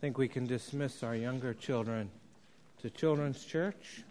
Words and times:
I 0.00 0.02
think 0.02 0.16
we 0.16 0.28
can 0.28 0.46
dismiss 0.46 1.02
our 1.02 1.14
younger 1.14 1.52
children 1.52 2.10
to 2.80 2.88
Children's 2.88 3.44
Church. 3.44 4.02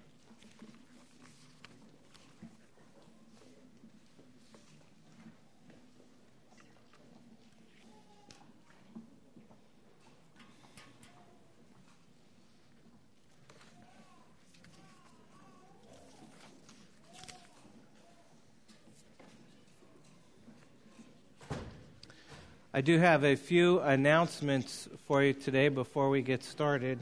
I 22.72 22.82
do 22.82 23.00
have 23.00 23.24
a 23.24 23.36
few 23.36 23.80
announcements 23.80 24.88
for 25.10 25.24
you 25.24 25.34
today 25.34 25.70
before 25.70 26.08
we 26.12 26.22
get 26.22 26.44
started. 26.44 27.00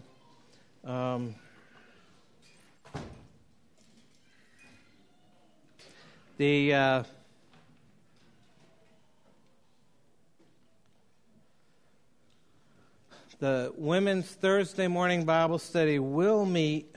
Um, 0.85 1.35
the 6.37 6.73
uh, 6.73 7.03
the 13.39 13.73
women's 13.75 14.27
Thursday 14.27 14.87
morning 14.87 15.25
Bible 15.25 15.59
study 15.59 15.99
will 15.99 16.45
meet 16.45 16.95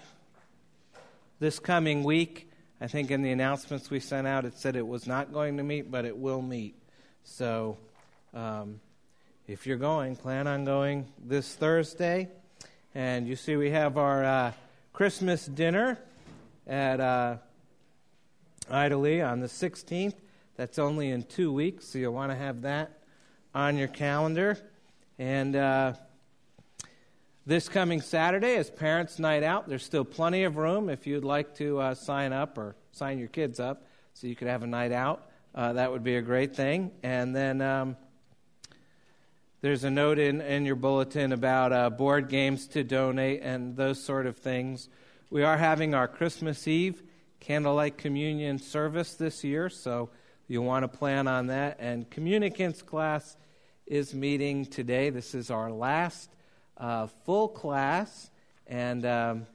this 1.40 1.58
coming 1.58 2.04
week. 2.04 2.48
I 2.80 2.86
think 2.86 3.10
in 3.10 3.22
the 3.22 3.32
announcements 3.32 3.90
we 3.90 3.98
sent 3.98 4.28
out, 4.28 4.44
it 4.44 4.56
said 4.56 4.76
it 4.76 4.86
was 4.86 5.08
not 5.08 5.32
going 5.32 5.56
to 5.56 5.64
meet, 5.64 5.90
but 5.90 6.04
it 6.04 6.16
will 6.16 6.40
meet. 6.40 6.76
So. 7.24 7.78
Um, 8.32 8.78
if 9.50 9.66
you're 9.66 9.76
going, 9.76 10.14
plan 10.14 10.46
on 10.46 10.64
going 10.64 11.08
this 11.18 11.56
Thursday. 11.56 12.28
And 12.94 13.26
you 13.26 13.34
see, 13.34 13.56
we 13.56 13.70
have 13.70 13.98
our 13.98 14.24
uh, 14.24 14.52
Christmas 14.92 15.44
dinner 15.44 15.98
at 16.68 17.00
uh, 17.00 17.38
on 18.70 18.90
the 19.40 19.48
16th. 19.48 20.14
That's 20.54 20.78
only 20.78 21.10
in 21.10 21.24
two 21.24 21.52
weeks, 21.52 21.88
so 21.88 21.98
you'll 21.98 22.12
want 22.12 22.30
to 22.30 22.38
have 22.38 22.62
that 22.62 23.00
on 23.52 23.76
your 23.76 23.88
calendar. 23.88 24.56
And 25.18 25.56
uh, 25.56 25.94
this 27.44 27.68
coming 27.68 28.02
Saturday 28.02 28.54
is 28.54 28.70
Parents' 28.70 29.18
Night 29.18 29.42
Out. 29.42 29.68
There's 29.68 29.84
still 29.84 30.04
plenty 30.04 30.44
of 30.44 30.58
room 30.58 30.88
if 30.88 31.08
you'd 31.08 31.24
like 31.24 31.56
to 31.56 31.80
uh, 31.80 31.94
sign 31.94 32.32
up 32.32 32.56
or 32.56 32.76
sign 32.92 33.18
your 33.18 33.26
kids 33.26 33.58
up 33.58 33.84
so 34.14 34.28
you 34.28 34.36
could 34.36 34.46
have 34.46 34.62
a 34.62 34.68
night 34.68 34.92
out. 34.92 35.28
Uh, 35.56 35.72
that 35.72 35.90
would 35.90 36.04
be 36.04 36.14
a 36.14 36.22
great 36.22 36.54
thing. 36.54 36.92
And 37.02 37.34
then. 37.34 37.60
Um, 37.60 37.96
there's 39.62 39.84
a 39.84 39.90
note 39.90 40.18
in, 40.18 40.40
in 40.40 40.64
your 40.64 40.76
bulletin 40.76 41.32
about 41.32 41.72
uh, 41.72 41.90
board 41.90 42.28
games 42.28 42.66
to 42.68 42.82
donate 42.82 43.42
and 43.42 43.76
those 43.76 44.02
sort 44.02 44.26
of 44.26 44.38
things. 44.38 44.88
We 45.28 45.42
are 45.42 45.58
having 45.58 45.94
our 45.94 46.08
Christmas 46.08 46.66
Eve 46.66 47.02
candlelight 47.40 47.98
communion 47.98 48.58
service 48.58 49.14
this 49.14 49.44
year, 49.44 49.68
so 49.68 50.08
you'll 50.48 50.64
want 50.64 50.90
to 50.90 50.98
plan 50.98 51.28
on 51.28 51.48
that. 51.48 51.76
And 51.78 52.08
communicants 52.08 52.80
class 52.80 53.36
is 53.86 54.14
meeting 54.14 54.64
today. 54.64 55.10
This 55.10 55.34
is 55.34 55.50
our 55.50 55.70
last 55.70 56.30
uh, 56.78 57.08
full 57.24 57.48
class, 57.48 58.30
and 58.66 59.04
um, 59.04 59.46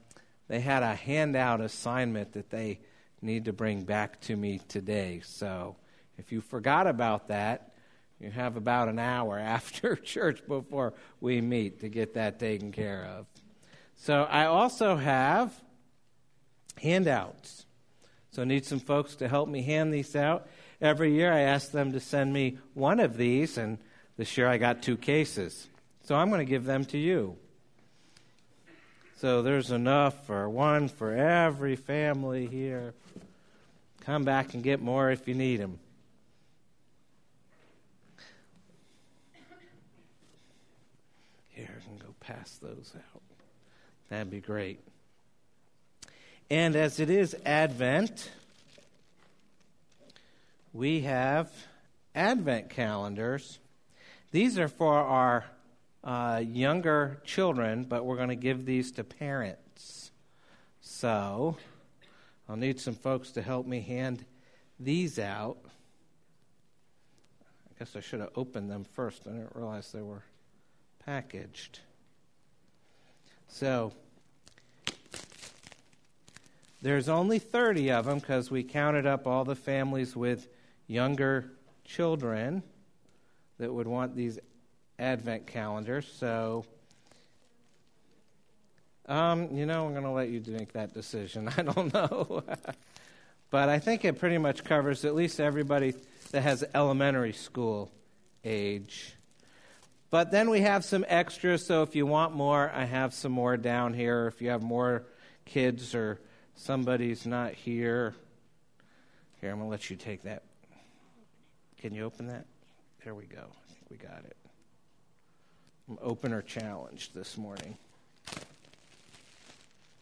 they 0.48 0.59
had 0.59 0.83
a 0.83 0.94
handout 0.94 1.61
assignment 1.61 2.33
that 2.33 2.52
they 2.52 2.80
need 3.23 3.45
to 3.45 3.53
bring 3.53 3.83
back 3.83 4.22
to 4.22 4.36
me 4.36 4.61
today. 4.67 5.22
So 5.23 5.78
if 6.20 6.31
you 6.31 6.42
forgot 6.42 6.86
about 6.86 7.30
that, 7.30 7.75
you 8.26 8.31
have 8.31 8.58
about 8.58 8.89
an 8.89 8.99
hour 8.99 9.38
after 9.39 9.95
church 9.95 10.45
before 10.48 10.94
we 11.22 11.39
meet 11.42 11.82
to 11.82 11.89
get 11.89 12.16
that 12.16 12.39
taken 12.39 12.72
care 12.72 13.05
of. 13.05 13.27
So 13.95 14.23
I 14.23 14.45
also 14.45 14.98
have 14.98 15.54
handouts. 16.82 17.66
So 18.32 18.42
I 18.42 18.45
need 18.45 18.66
some 18.66 18.80
folks 18.80 19.16
to 19.17 19.30
help 19.30 19.48
me 19.48 19.61
hand 19.61 19.94
these 19.94 20.16
out. 20.16 20.48
Every 20.82 21.14
year 21.14 21.32
I 21.32 21.42
ask 21.42 21.72
them 21.72 21.94
to 21.94 22.02
send 22.02 22.33
me 22.33 22.58
one 22.73 22.99
of 22.99 23.16
these, 23.16 23.58
and 23.58 23.77
this 24.17 24.38
year 24.38 24.48
I 24.48 24.58
got 24.58 24.82
two 24.82 24.98
cases. 24.98 25.67
So 26.04 26.16
I'm 26.16 26.30
going 26.30 26.45
to 26.45 26.49
give 26.49 26.66
them 26.66 26.83
to 26.86 26.98
you. 26.98 27.38
So 29.16 29.42
there's 29.42 29.72
enough 29.72 30.26
for 30.26 30.49
one 30.49 30.89
for 30.89 31.14
every 31.16 31.78
family 31.78 32.48
here. 32.48 32.94
Come 34.02 34.26
back 34.26 34.54
and 34.54 34.61
get 34.61 34.82
more 34.82 35.10
if 35.10 35.28
you 35.28 35.33
need 35.33 35.61
them. 35.61 35.80
Pass 42.25 42.58
those 42.61 42.93
out. 42.95 43.21
That'd 44.09 44.31
be 44.31 44.41
great. 44.41 44.80
And 46.49 46.75
as 46.75 46.99
it 46.99 47.09
is 47.09 47.36
Advent, 47.45 48.30
we 50.73 51.02
have 51.02 51.52
Advent 52.13 52.69
calendars. 52.69 53.59
These 54.31 54.59
are 54.59 54.67
for 54.67 54.93
our 54.93 55.45
uh, 56.03 56.41
younger 56.45 57.21
children, 57.25 57.83
but 57.83 58.05
we're 58.05 58.17
going 58.17 58.30
to 58.30 58.36
give 58.36 58.65
these 58.65 58.92
to 58.93 59.03
parents. 59.03 60.11
So 60.81 61.57
I'll 62.47 62.57
need 62.57 62.80
some 62.80 62.95
folks 62.95 63.31
to 63.31 63.42
help 63.42 63.65
me 63.65 63.81
hand 63.81 64.23
these 64.80 65.17
out. 65.17 65.57
I 67.67 67.80
guess 67.80 67.95
I 67.95 68.02
should 68.02 68.19
have 68.19 68.31
opened 68.36 68.69
them 68.69 68.86
first. 68.93 69.23
I 69.25 69.31
didn't 69.31 69.55
realize 69.55 69.92
they 69.92 70.02
were 70.02 70.23
packaged. 71.05 71.80
So 73.48 73.94
there's 76.82 77.10
only 77.10 77.39
30 77.39 77.92
of 77.92 78.06
them 78.06 78.20
because 78.20 78.52
we 78.52 78.64
counted 78.64 79.06
up 79.06 79.26
all 79.26 79.44
the 79.44 79.56
families 79.56 80.16
with 80.16 80.48
younger 80.88 81.52
children 81.84 82.61
that 83.58 83.73
would 83.73 83.88
want 83.88 84.16
these 84.16 84.39
Advent 85.00 85.48
calendars. 85.48 86.08
So, 86.20 86.66
um, 89.08 89.55
you 89.55 89.66
know, 89.66 89.86
I'm 89.86 89.94
going 89.94 90.04
to 90.04 90.11
let 90.11 90.30
you 90.30 90.42
make 90.48 90.73
that 90.73 90.94
decision. 90.94 91.50
I 91.58 91.61
don't 91.61 91.94
know. 91.94 92.44
but 93.50 93.70
I 93.70 93.80
think 93.80 94.05
it 94.05 94.20
pretty 94.20 94.38
much 94.38 94.64
covers 94.64 95.05
at 95.05 95.16
least 95.16 95.39
everybody 95.39 95.95
that 96.32 96.42
has 96.42 96.64
elementary 96.73 97.34
school 97.34 97.92
age. 98.44 99.16
But 100.15 100.31
then 100.31 100.49
we 100.49 100.61
have 100.61 100.86
some 100.86 101.03
extras, 101.09 101.65
so 101.65 101.83
if 101.83 101.93
you 101.93 102.05
want 102.05 102.33
more, 102.33 102.71
I 102.73 102.86
have 102.86 103.14
some 103.14 103.33
more 103.33 103.58
down 103.58 103.93
here. 103.93 104.27
If 104.27 104.42
you 104.42 104.49
have 104.52 104.64
more 104.64 105.03
kids 105.43 105.93
or 105.93 106.21
somebody's 106.55 107.26
not 107.26 107.52
here, 107.52 108.15
here, 109.42 109.52
I'm 109.52 109.58
going 109.58 109.67
to 109.67 109.71
let 109.71 109.89
you 109.89 109.98
take 109.98 110.23
that. 110.23 110.43
Can 111.81 111.93
you 111.93 112.05
open 112.05 112.27
that? 112.27 112.45
There 113.04 113.14
we 113.14 113.25
go. 113.25 113.42
I 113.42 113.73
think 113.73 113.92
we 113.92 113.98
got 113.98 114.23
it. 114.23 114.37
I'm 115.89 115.98
opener 116.02 116.42
challenged 116.42 117.14
this 117.14 117.37
morning. 117.37 117.75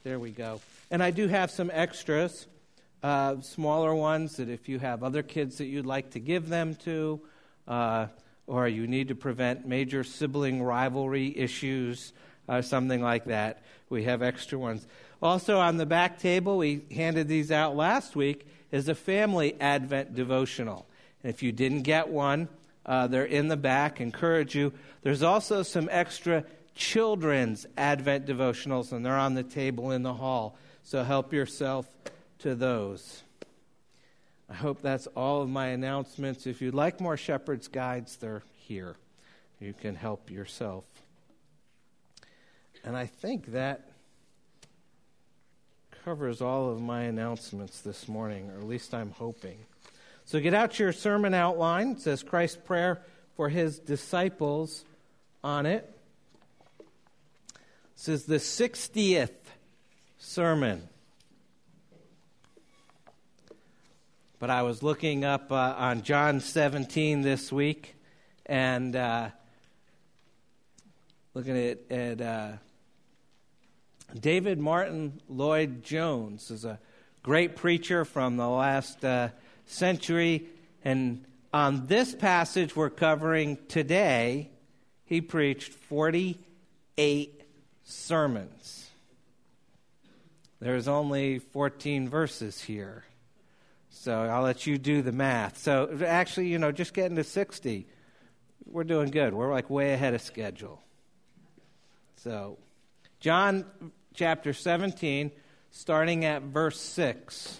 There 0.04 0.20
we 0.20 0.30
go. 0.30 0.62
And 0.92 1.02
I 1.02 1.10
do 1.10 1.28
have 1.28 1.50
some 1.50 1.72
extras, 1.74 2.46
uh, 3.02 3.42
smaller 3.42 3.96
ones 3.96 4.38
that 4.38 4.48
if 4.48 4.70
you 4.70 4.78
have 4.78 5.02
other 5.02 5.24
kids 5.24 5.58
that 5.58 5.66
you'd 5.66 5.88
like 5.88 6.12
to 6.12 6.20
give 6.20 6.50
them 6.50 6.76
to, 6.84 7.20
uh, 7.68 8.06
or 8.48 8.68
you 8.68 8.88
need 8.88 9.08
to 9.08 9.16
prevent 9.16 9.68
major 9.68 10.04
sibling 10.04 10.62
rivalry 10.62 11.38
issues, 11.38 12.14
or 12.48 12.56
uh, 12.56 12.62
something 12.62 13.02
like 13.02 13.26
that. 13.26 13.64
We 13.90 14.04
have 14.04 14.22
extra 14.22 14.58
ones. 14.58 14.86
Also, 15.22 15.60
on 15.60 15.78
the 15.78 15.86
back 15.86 16.20
table, 16.20 16.58
we 16.58 16.82
handed 16.92 17.28
these 17.28 17.52
out 17.52 17.76
last 17.76 18.16
week, 18.16 18.46
is 18.72 18.90
a 18.90 18.96
family 18.96 19.56
Advent 19.62 20.16
devotional. 20.16 20.86
And 21.24 21.30
if 21.30 21.42
you 21.42 21.52
didn't 21.52 21.84
get 21.84 22.10
one, 22.10 22.50
uh, 22.86 23.08
they're 23.08 23.24
in 23.24 23.48
the 23.48 23.56
back. 23.56 24.02
Encourage 24.02 24.56
you. 24.56 24.74
There's 25.04 25.24
also 25.24 25.64
some 25.64 25.88
extra 25.92 26.44
children's 26.76 27.66
Advent 27.78 28.26
devotionals, 28.26 28.92
and 28.92 29.06
they're 29.06 29.16
on 29.16 29.36
the 29.36 29.44
table 29.44 29.92
in 29.92 30.04
the 30.04 30.16
hall. 30.16 30.58
So 30.84 31.04
help 31.04 31.32
yourself 31.32 31.88
to 32.40 32.56
those. 32.56 33.24
I 34.54 34.56
hope 34.56 34.84
that's 34.84 35.08
all 35.08 35.42
of 35.42 35.50
my 35.50 35.70
announcements. 35.70 36.46
If 36.46 36.62
you'd 36.62 36.76
like 36.76 37.02
more 37.02 37.18
shepherd's 37.18 37.68
guides, 37.68 38.18
they're 38.18 38.44
here. 38.56 38.96
You 39.60 39.74
can 39.74 39.96
help 39.96 40.30
yourself. 40.30 40.84
And 42.84 42.96
I 42.96 43.08
think 43.08 43.54
that 43.54 43.90
covers 46.06 46.40
all 46.40 46.70
of 46.70 46.80
my 46.80 47.02
announcements 47.02 47.82
this 47.82 48.08
morning, 48.08 48.52
or 48.52 48.60
at 48.60 48.68
least 48.68 48.94
I'm 48.94 49.10
hoping. 49.10 49.58
So 50.26 50.40
get 50.40 50.54
out 50.54 50.78
your 50.78 50.94
sermon 50.94 51.34
outline. 51.34 51.94
It 51.94 52.02
says 52.02 52.22
Christ's 52.22 52.58
prayer 52.64 53.02
for 53.36 53.50
his 53.50 53.80
disciples 53.80 54.86
on 55.44 55.66
it. 55.66 55.92
This 57.96 58.08
is 58.08 58.26
the 58.26 58.36
60th 58.36 59.32
sermon. 60.20 60.90
But 64.44 64.50
I 64.50 64.64
was 64.64 64.84
looking 64.84 65.24
up 65.24 65.54
uh, 65.54 65.74
on 65.78 66.02
John 66.02 66.42
17 66.42 67.22
this 67.22 67.50
week, 67.50 67.96
and 68.46 68.94
uh, 68.94 69.30
looking 71.34 71.58
at, 71.58 71.78
at 71.90 72.20
uh, 72.20 72.52
David 74.20 74.60
Martyn 74.60 75.22
Lloyd 75.30 75.82
Jones 75.82 76.52
is 76.52 76.66
a 76.66 76.78
great 77.22 77.56
preacher 77.56 78.04
from 78.04 78.36
the 78.36 78.50
last 78.50 79.06
uh, 79.06 79.30
century. 79.66 80.50
And 80.84 81.24
on 81.54 81.88
this 81.88 82.14
passage 82.14 82.76
we're 82.76 82.90
covering 82.90 83.58
today, 83.70 84.50
he 85.06 85.22
preached 85.22 85.72
48 85.72 87.44
sermons. 87.86 88.90
There's 90.60 90.90
only 90.90 91.40
14 91.40 92.10
verses 92.10 92.60
here. 92.60 93.06
So 93.96 94.24
I'll 94.24 94.42
let 94.42 94.66
you 94.66 94.78
do 94.78 95.02
the 95.02 95.12
math. 95.12 95.60
So 95.60 96.00
actually, 96.06 96.48
you 96.48 96.58
know, 96.58 96.72
just 96.72 96.94
getting 96.94 97.16
to 97.16 97.24
60, 97.24 97.88
we're 98.66 98.84
doing 98.84 99.12
good. 99.12 99.34
We're 99.34 99.52
like 99.52 99.70
way 99.70 99.94
ahead 99.94 100.14
of 100.14 100.22
schedule. 100.22 100.82
So, 102.18 102.58
John 103.20 103.66
chapter 104.14 104.52
17, 104.52 105.32
starting 105.72 106.26
at 106.26 106.42
verse 106.42 106.82
6. 106.82 107.60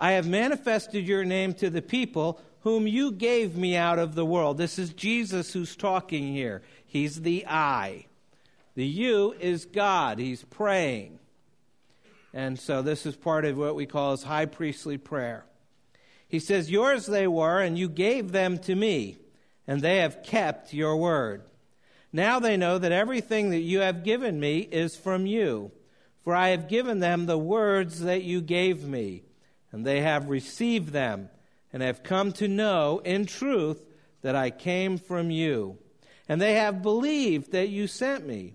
I 0.00 0.12
have 0.12 0.26
manifested 0.26 1.06
your 1.06 1.24
name 1.24 1.54
to 1.54 1.70
the 1.70 1.82
people 1.82 2.40
whom 2.60 2.86
you 2.86 3.12
gave 3.12 3.56
me 3.56 3.76
out 3.76 3.98
of 3.98 4.14
the 4.14 4.26
world. 4.26 4.58
This 4.58 4.78
is 4.78 4.92
Jesus 4.92 5.52
who's 5.52 5.76
talking 5.76 6.32
here. 6.32 6.62
He's 6.84 7.22
the 7.22 7.46
I. 7.46 8.06
The 8.74 8.84
you 8.84 9.34
is 9.38 9.64
God. 9.64 10.18
He's 10.18 10.42
praying. 10.42 11.20
And 12.34 12.58
so 12.58 12.82
this 12.82 13.06
is 13.06 13.14
part 13.14 13.44
of 13.44 13.56
what 13.56 13.76
we 13.76 13.86
call 13.86 14.10
his 14.10 14.24
high 14.24 14.46
priestly 14.46 14.98
prayer. 14.98 15.46
He 16.26 16.40
says, 16.40 16.68
Yours 16.68 17.06
they 17.06 17.28
were, 17.28 17.60
and 17.60 17.78
you 17.78 17.88
gave 17.88 18.32
them 18.32 18.58
to 18.58 18.74
me, 18.74 19.18
and 19.68 19.80
they 19.80 19.98
have 19.98 20.24
kept 20.24 20.74
your 20.74 20.96
word. 20.96 21.42
Now 22.12 22.40
they 22.40 22.56
know 22.56 22.76
that 22.78 22.90
everything 22.90 23.50
that 23.50 23.60
you 23.60 23.78
have 23.80 24.02
given 24.02 24.40
me 24.40 24.58
is 24.58 24.96
from 24.96 25.26
you, 25.26 25.70
for 26.24 26.34
I 26.34 26.48
have 26.48 26.68
given 26.68 26.98
them 26.98 27.26
the 27.26 27.38
words 27.38 28.00
that 28.00 28.24
you 28.24 28.40
gave 28.40 28.82
me, 28.82 29.22
and 29.70 29.86
they 29.86 30.00
have 30.00 30.28
received 30.28 30.88
them, 30.88 31.28
and 31.72 31.84
have 31.84 32.02
come 32.02 32.32
to 32.32 32.48
know 32.48 33.00
in 33.04 33.26
truth 33.26 33.84
that 34.22 34.34
I 34.34 34.50
came 34.50 34.98
from 34.98 35.30
you. 35.30 35.78
And 36.28 36.40
they 36.40 36.54
have 36.54 36.82
believed 36.82 37.52
that 37.52 37.68
you 37.68 37.86
sent 37.86 38.26
me. 38.26 38.54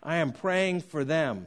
I 0.00 0.16
am 0.16 0.30
praying 0.30 0.82
for 0.82 1.02
them. 1.02 1.46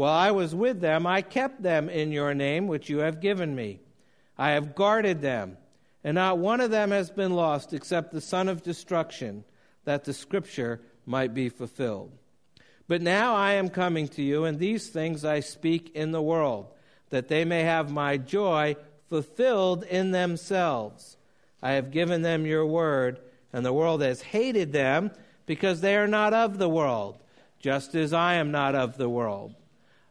While 0.00 0.14
I 0.14 0.30
was 0.30 0.54
with 0.54 0.80
them, 0.80 1.06
I 1.06 1.20
kept 1.20 1.62
them 1.62 1.90
in 1.90 2.10
your 2.10 2.32
name, 2.32 2.68
which 2.68 2.88
you 2.88 3.00
have 3.00 3.20
given 3.20 3.54
me. 3.54 3.80
I 4.38 4.52
have 4.52 4.74
guarded 4.74 5.20
them, 5.20 5.58
and 6.02 6.14
not 6.14 6.38
one 6.38 6.62
of 6.62 6.70
them 6.70 6.90
has 6.90 7.10
been 7.10 7.34
lost 7.34 7.74
except 7.74 8.10
the 8.10 8.22
son 8.22 8.48
of 8.48 8.62
destruction, 8.62 9.44
that 9.84 10.04
the 10.04 10.14
scripture 10.14 10.80
might 11.04 11.34
be 11.34 11.50
fulfilled. 11.50 12.12
But 12.88 13.02
now 13.02 13.34
I 13.34 13.52
am 13.52 13.68
coming 13.68 14.08
to 14.08 14.22
you, 14.22 14.46
and 14.46 14.58
these 14.58 14.88
things 14.88 15.22
I 15.22 15.40
speak 15.40 15.94
in 15.94 16.12
the 16.12 16.22
world, 16.22 16.68
that 17.10 17.28
they 17.28 17.44
may 17.44 17.64
have 17.64 17.92
my 17.92 18.16
joy 18.16 18.76
fulfilled 19.10 19.82
in 19.84 20.12
themselves. 20.12 21.18
I 21.60 21.72
have 21.72 21.90
given 21.90 22.22
them 22.22 22.46
your 22.46 22.64
word, 22.64 23.20
and 23.52 23.66
the 23.66 23.74
world 23.74 24.00
has 24.00 24.22
hated 24.22 24.72
them 24.72 25.10
because 25.44 25.82
they 25.82 25.94
are 25.94 26.08
not 26.08 26.32
of 26.32 26.56
the 26.56 26.70
world, 26.70 27.18
just 27.58 27.94
as 27.94 28.14
I 28.14 28.36
am 28.36 28.50
not 28.50 28.74
of 28.74 28.96
the 28.96 29.10
world. 29.10 29.56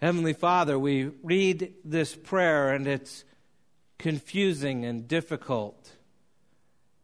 Heavenly 0.00 0.32
Father, 0.32 0.78
we 0.78 1.10
read 1.24 1.74
this 1.84 2.14
prayer 2.14 2.72
and 2.72 2.86
it's 2.86 3.24
confusing 3.98 4.84
and 4.84 5.08
difficult, 5.08 5.90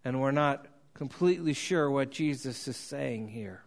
and 0.04 0.20
we're 0.20 0.30
not 0.30 0.68
completely 0.94 1.54
sure 1.54 1.90
what 1.90 2.12
Jesus 2.12 2.68
is 2.68 2.76
saying 2.76 3.30
here. 3.30 3.64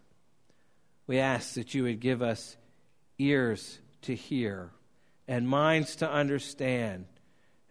We 1.08 1.20
ask 1.20 1.56
that 1.56 1.74
you 1.74 1.84
would 1.84 2.00
give 2.00 2.22
us 2.22 2.56
ears 3.20 3.80
to 4.04 4.16
hear, 4.16 4.72
and 5.28 5.46
minds 5.46 5.98
to 5.98 6.10
understand, 6.10 7.06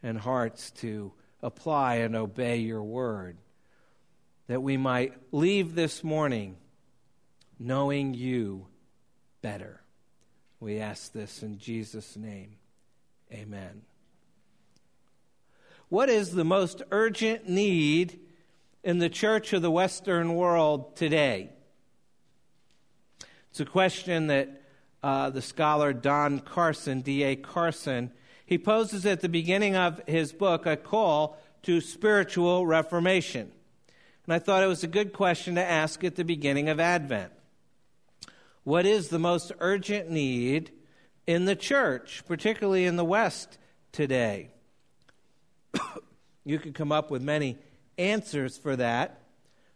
and 0.03 0.19
hearts 0.19 0.71
to 0.73 1.13
apply 1.43 1.97
and 1.97 2.15
obey 2.15 2.59
your 2.59 2.83
word, 2.83 3.39
that 4.47 4.63
we 4.63 4.77
might 4.77 5.15
leave 5.33 5.75
this 5.75 6.05
morning 6.05 6.59
knowing 7.59 8.13
you 8.13 8.67
better. 9.41 9.81
We 10.61 10.79
ask 10.79 11.13
this 11.13 11.43
in 11.43 11.59
Jesus' 11.59 12.17
name. 12.17 12.57
Amen. 13.33 13.83
What 15.89 16.09
is 16.09 16.33
the 16.33 16.45
most 16.45 16.83
urgent 16.91 17.49
need 17.49 18.19
in 18.83 18.99
the 18.99 19.09
church 19.09 19.53
of 19.53 19.63
the 19.63 19.71
Western 19.71 20.35
world 20.35 20.97
today? 20.97 21.51
It's 23.51 23.61
a 23.61 23.65
question 23.65 24.27
that 24.29 24.63
uh, 25.03 25.31
the 25.31 25.43
scholar 25.43 25.93
Don 25.93 26.41
Carson, 26.41 27.01
D.A. 27.03 27.37
Carson, 27.37 28.11
he 28.45 28.59
poses 28.59 29.07
at 29.07 29.21
the 29.21 29.29
beginning 29.29 29.77
of 29.77 30.01
his 30.07 30.33
book 30.33 30.67
a 30.67 30.77
call 30.77 31.39
to 31.63 31.81
spiritual 31.81 32.67
reformation. 32.67 33.53
And 34.25 34.35
I 34.35 34.39
thought 34.39 34.63
it 34.63 34.69
was 34.69 34.83
a 34.83 34.89
good 34.89 35.13
question 35.13 35.55
to 35.55 35.65
ask 35.65 36.03
at 36.03 36.17
the 36.17 36.25
beginning 36.25 36.69
of 36.69 36.81
Advent. 36.81 37.33
What 38.67 38.85
is 38.85 39.11
the 39.11 39.21
most 39.21 39.53
urgent 39.61 40.11
need 40.11 40.73
in 41.25 41.45
the 41.45 41.55
church, 41.55 42.25
particularly 42.27 42.85
in 42.85 42.97
the 42.97 43.05
West 43.05 43.59
today? 43.93 44.51
you 46.45 46.59
could 46.59 46.75
come 46.75 46.91
up 46.91 47.09
with 47.09 47.23
many 47.23 47.59
answers 47.97 48.59
for 48.59 48.75
that. 48.75 49.21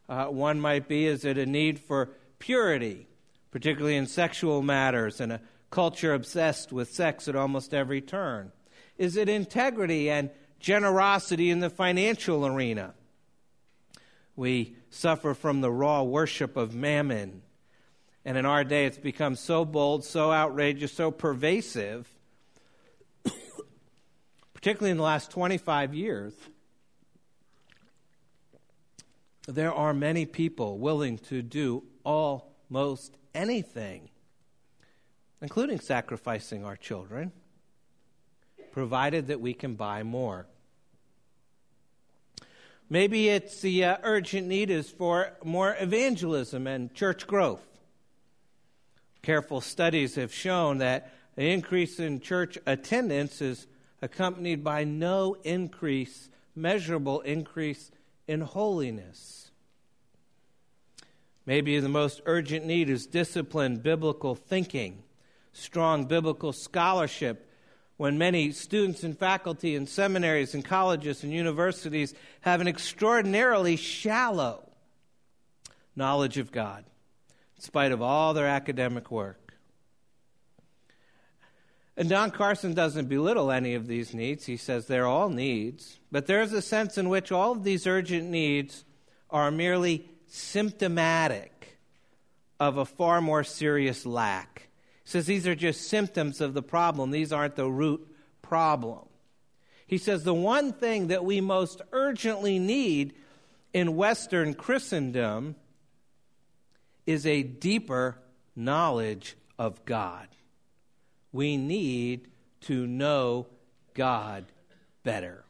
Uh, 0.08 0.24
one 0.24 0.60
might 0.60 0.88
be 0.88 1.06
is 1.06 1.24
it 1.24 1.38
a 1.38 1.46
need 1.46 1.78
for 1.78 2.10
purity, 2.40 3.06
particularly 3.52 3.94
in 3.94 4.08
sexual 4.08 4.60
matters 4.60 5.20
and 5.20 5.34
a 5.34 5.40
culture 5.70 6.12
obsessed 6.12 6.72
with 6.72 6.92
sex 6.92 7.28
at 7.28 7.36
almost 7.36 7.72
every 7.72 8.00
turn? 8.00 8.50
Is 8.98 9.16
it 9.16 9.28
integrity 9.28 10.10
and 10.10 10.30
generosity 10.58 11.48
in 11.48 11.60
the 11.60 11.70
financial 11.70 12.44
arena? 12.44 12.94
We 14.34 14.74
suffer 14.90 15.32
from 15.32 15.60
the 15.60 15.70
raw 15.70 16.02
worship 16.02 16.56
of 16.56 16.74
mammon 16.74 17.42
and 18.24 18.36
in 18.36 18.44
our 18.44 18.64
day, 18.64 18.84
it's 18.84 18.98
become 18.98 19.34
so 19.34 19.64
bold, 19.64 20.04
so 20.04 20.30
outrageous, 20.30 20.92
so 20.92 21.10
pervasive, 21.10 22.08
particularly 24.54 24.90
in 24.90 24.98
the 24.98 25.02
last 25.02 25.30
25 25.30 25.94
years. 25.94 26.34
There 29.48 29.72
are 29.72 29.94
many 29.94 30.26
people 30.26 30.78
willing 30.78 31.18
to 31.18 31.40
do 31.40 31.84
almost 32.04 33.16
anything, 33.34 34.10
including 35.40 35.80
sacrificing 35.80 36.64
our 36.64 36.76
children, 36.76 37.32
provided 38.70 39.28
that 39.28 39.40
we 39.40 39.54
can 39.54 39.74
buy 39.74 40.02
more. 40.02 40.46
Maybe 42.90 43.28
it's 43.28 43.60
the 43.60 43.84
uh, 43.84 43.96
urgent 44.02 44.46
need 44.46 44.68
is 44.68 44.90
for 44.90 45.32
more 45.42 45.76
evangelism 45.78 46.66
and 46.66 46.92
church 46.92 47.26
growth. 47.26 47.69
Careful 49.22 49.60
studies 49.60 50.14
have 50.14 50.32
shown 50.32 50.78
that 50.78 51.12
an 51.36 51.44
increase 51.44 51.98
in 51.98 52.20
church 52.20 52.58
attendance 52.66 53.40
is 53.40 53.66
accompanied 54.02 54.64
by 54.64 54.84
no 54.84 55.36
increase, 55.44 56.28
measurable 56.54 57.20
increase 57.20 57.90
in 58.26 58.40
holiness. 58.40 59.50
Maybe 61.46 61.78
the 61.80 61.88
most 61.88 62.22
urgent 62.26 62.64
need 62.64 62.88
is 62.88 63.06
disciplined 63.06 63.82
biblical 63.82 64.34
thinking, 64.34 65.02
strong 65.52 66.04
biblical 66.04 66.52
scholarship, 66.52 67.46
when 67.96 68.16
many 68.16 68.50
students 68.50 69.02
and 69.02 69.18
faculty 69.18 69.74
in 69.74 69.86
seminaries 69.86 70.54
and 70.54 70.64
colleges 70.64 71.22
and 71.22 71.32
universities 71.32 72.14
have 72.40 72.62
an 72.62 72.68
extraordinarily 72.68 73.76
shallow 73.76 74.66
knowledge 75.94 76.38
of 76.38 76.50
God, 76.50 76.84
in 77.60 77.64
spite 77.64 77.92
of 77.92 78.00
all 78.00 78.32
their 78.32 78.46
academic 78.46 79.10
work. 79.10 79.52
And 81.94 82.08
Don 82.08 82.30
Carson 82.30 82.72
doesn't 82.72 83.10
belittle 83.10 83.50
any 83.50 83.74
of 83.74 83.86
these 83.86 84.14
needs. 84.14 84.46
He 84.46 84.56
says 84.56 84.86
they're 84.86 85.06
all 85.06 85.28
needs, 85.28 85.98
but 86.10 86.26
there's 86.26 86.54
a 86.54 86.62
sense 86.62 86.96
in 86.96 87.10
which 87.10 87.30
all 87.30 87.52
of 87.52 87.62
these 87.62 87.86
urgent 87.86 88.30
needs 88.30 88.86
are 89.28 89.50
merely 89.50 90.08
symptomatic 90.26 91.78
of 92.58 92.78
a 92.78 92.86
far 92.86 93.20
more 93.20 93.44
serious 93.44 94.06
lack. 94.06 94.70
He 95.04 95.10
says 95.10 95.26
these 95.26 95.46
are 95.46 95.54
just 95.54 95.86
symptoms 95.86 96.40
of 96.40 96.54
the 96.54 96.62
problem, 96.62 97.10
these 97.10 97.30
aren't 97.30 97.56
the 97.56 97.68
root 97.68 98.08
problem. 98.40 99.06
He 99.86 99.98
says 99.98 100.24
the 100.24 100.32
one 100.32 100.72
thing 100.72 101.08
that 101.08 101.26
we 101.26 101.42
most 101.42 101.82
urgently 101.92 102.58
need 102.58 103.12
in 103.74 103.96
Western 103.96 104.54
Christendom 104.54 105.56
is 107.10 107.26
a 107.26 107.42
deeper 107.42 108.16
knowledge 108.54 109.36
of 109.58 109.84
God. 109.84 110.28
We 111.32 111.56
need 111.56 112.28
to 112.62 112.86
know 112.86 113.48
God 113.94 114.44
better. 115.02 115.44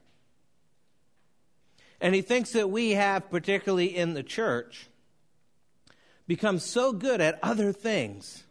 And 2.01 2.15
he 2.15 2.23
thinks 2.23 2.53
that 2.53 2.71
we 2.71 2.93
have, 2.93 3.31
particularly 3.31 3.95
in 3.95 4.15
the 4.15 4.23
church, 4.23 4.89
become 6.27 6.59
so 6.59 6.93
good 6.93 7.21
at 7.21 7.39
other 7.43 7.73
things 7.73 8.45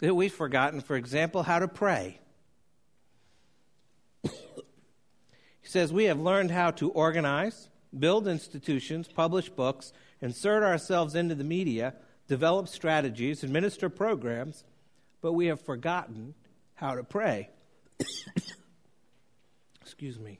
that 0.00 0.14
we've 0.14 0.32
forgotten, 0.32 0.80
for 0.80 0.96
example, 0.96 1.42
how 1.42 1.58
to 1.58 1.68
pray. 1.68 2.18
he 4.22 4.30
says, 5.64 5.92
We 5.92 6.04
have 6.04 6.18
learned 6.18 6.50
how 6.50 6.70
to 6.72 6.88
organize, 6.90 7.68
build 7.96 8.26
institutions, 8.26 9.06
publish 9.08 9.50
books, 9.50 9.92
insert 10.20 10.62
ourselves 10.62 11.14
into 11.14 11.34
the 11.34 11.44
media, 11.44 11.94
develop 12.26 12.68
strategies, 12.68 13.42
administer 13.42 13.88
programs, 13.88 14.64
but 15.20 15.32
we 15.32 15.46
have 15.46 15.60
forgotten 15.60 16.34
how 16.74 16.94
to 16.94 17.04
pray. 17.04 17.50
Excuse 19.80 20.18
me. 20.18 20.38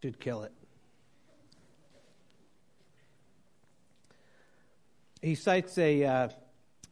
Should 0.00 0.20
kill 0.20 0.44
it. 0.44 0.52
He 5.20 5.34
cites 5.34 5.76
a 5.76 6.04
uh, 6.04 6.28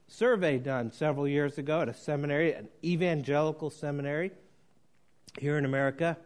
survey 0.08 0.58
done 0.58 0.92
several 0.92 1.26
years 1.26 1.58
ago 1.58 1.80
at 1.80 1.88
a 1.88 1.94
seminary, 1.94 2.52
an 2.52 2.68
evangelical 2.84 3.70
seminary 3.70 4.30
here 5.38 5.58
in 5.58 5.64
America. 5.64 6.16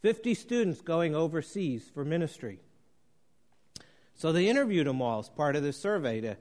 50 0.00 0.34
students 0.34 0.80
going 0.80 1.14
overseas 1.14 1.88
for 1.94 2.04
ministry. 2.04 2.58
So 4.14 4.32
they 4.32 4.48
interviewed 4.48 4.86
them 4.86 5.00
all 5.00 5.20
as 5.20 5.28
part 5.28 5.56
of 5.56 5.62
the 5.62 5.72
survey 5.72 6.20
to, 6.20 6.36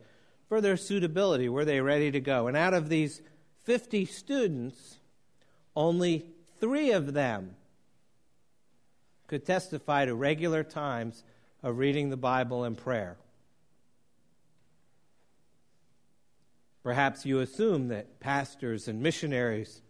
for 0.50 0.62
their 0.62 0.78
suitability. 0.78 1.48
Were 1.48 1.66
they 1.66 1.82
ready 1.82 2.12
to 2.12 2.20
go? 2.20 2.48
And 2.48 2.58
out 2.58 2.74
of 2.74 2.90
these 2.90 3.22
50 3.64 4.06
students, 4.06 4.98
only 5.76 6.26
three 6.60 6.92
of 6.92 7.14
them 7.14 7.56
could 9.28 9.46
testify 9.46 10.06
to 10.06 10.16
regular 10.16 10.64
times 10.64 11.24
of 11.64 11.78
reading 11.78 12.10
the 12.10 12.18
Bible 12.18 12.64
and 12.64 12.78
prayer. 12.78 13.18
Perhaps 16.84 17.26
you 17.26 17.40
assume 17.40 17.90
that 17.90 18.20
pastors 18.20 18.88
and 18.88 19.02
missionaries 19.02 19.82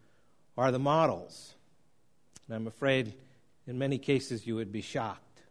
are 0.58 0.70
the 0.70 0.78
models. 0.78 1.54
And 2.46 2.56
I'm 2.56 2.66
afraid 2.66 3.14
in 3.66 3.78
many 3.78 3.98
cases 3.98 4.46
you 4.46 4.56
would 4.56 4.72
be 4.72 4.82
shocked. 4.82 5.42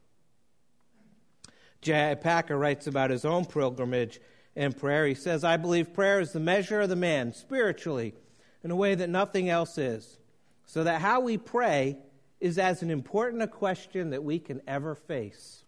J.I. 1.81 2.15
Packer 2.15 2.57
writes 2.57 2.85
about 2.85 3.09
his 3.09 3.25
own 3.25 3.45
pilgrimage 3.45 4.21
and 4.55 4.77
prayer. 4.77 5.07
He 5.07 5.15
says, 5.15 5.43
I 5.43 5.57
believe 5.57 5.93
prayer 5.93 6.19
is 6.19 6.31
the 6.31 6.39
measure 6.39 6.81
of 6.81 6.89
the 6.89 6.95
man 6.95 7.33
spiritually 7.33 8.13
in 8.63 8.69
a 8.69 8.75
way 8.75 8.93
that 8.93 9.09
nothing 9.09 9.49
else 9.49 9.77
is. 9.77 10.19
So 10.65 10.83
that 10.83 11.01
how 11.01 11.21
we 11.21 11.37
pray 11.37 11.97
is 12.39 12.57
as 12.57 12.83
an 12.83 12.91
important 12.91 13.41
a 13.41 13.47
question 13.47 14.11
that 14.11 14.23
we 14.23 14.37
can 14.39 14.61
ever 14.67 14.93
face. 14.95 15.63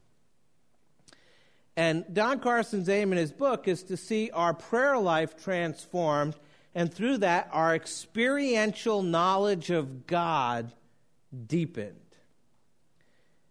And 1.75 2.05
Don 2.13 2.39
Carson's 2.39 2.89
aim 2.89 3.11
in 3.11 3.17
his 3.17 3.31
book 3.31 3.67
is 3.67 3.83
to 3.83 3.97
see 3.97 4.29
our 4.31 4.53
prayer 4.53 4.97
life 4.97 5.41
transformed, 5.43 6.35
and 6.75 6.93
through 6.93 7.19
that, 7.19 7.49
our 7.51 7.73
experiential 7.73 9.01
knowledge 9.01 9.69
of 9.71 10.05
God 10.05 10.71
deepened. 11.47 11.97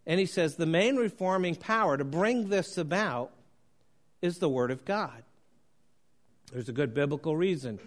And 0.05 0.19
he 0.19 0.25
says 0.25 0.55
the 0.55 0.65
main 0.65 0.95
reforming 0.95 1.55
power 1.55 1.97
to 1.97 2.03
bring 2.03 2.49
this 2.49 2.77
about 2.77 3.31
is 4.21 4.37
the 4.37 4.49
Word 4.49 4.71
of 4.71 4.85
God. 4.85 5.23
There's 6.51 6.69
a 6.69 6.73
good 6.73 6.93
biblical 6.93 7.35
reason 7.35 7.79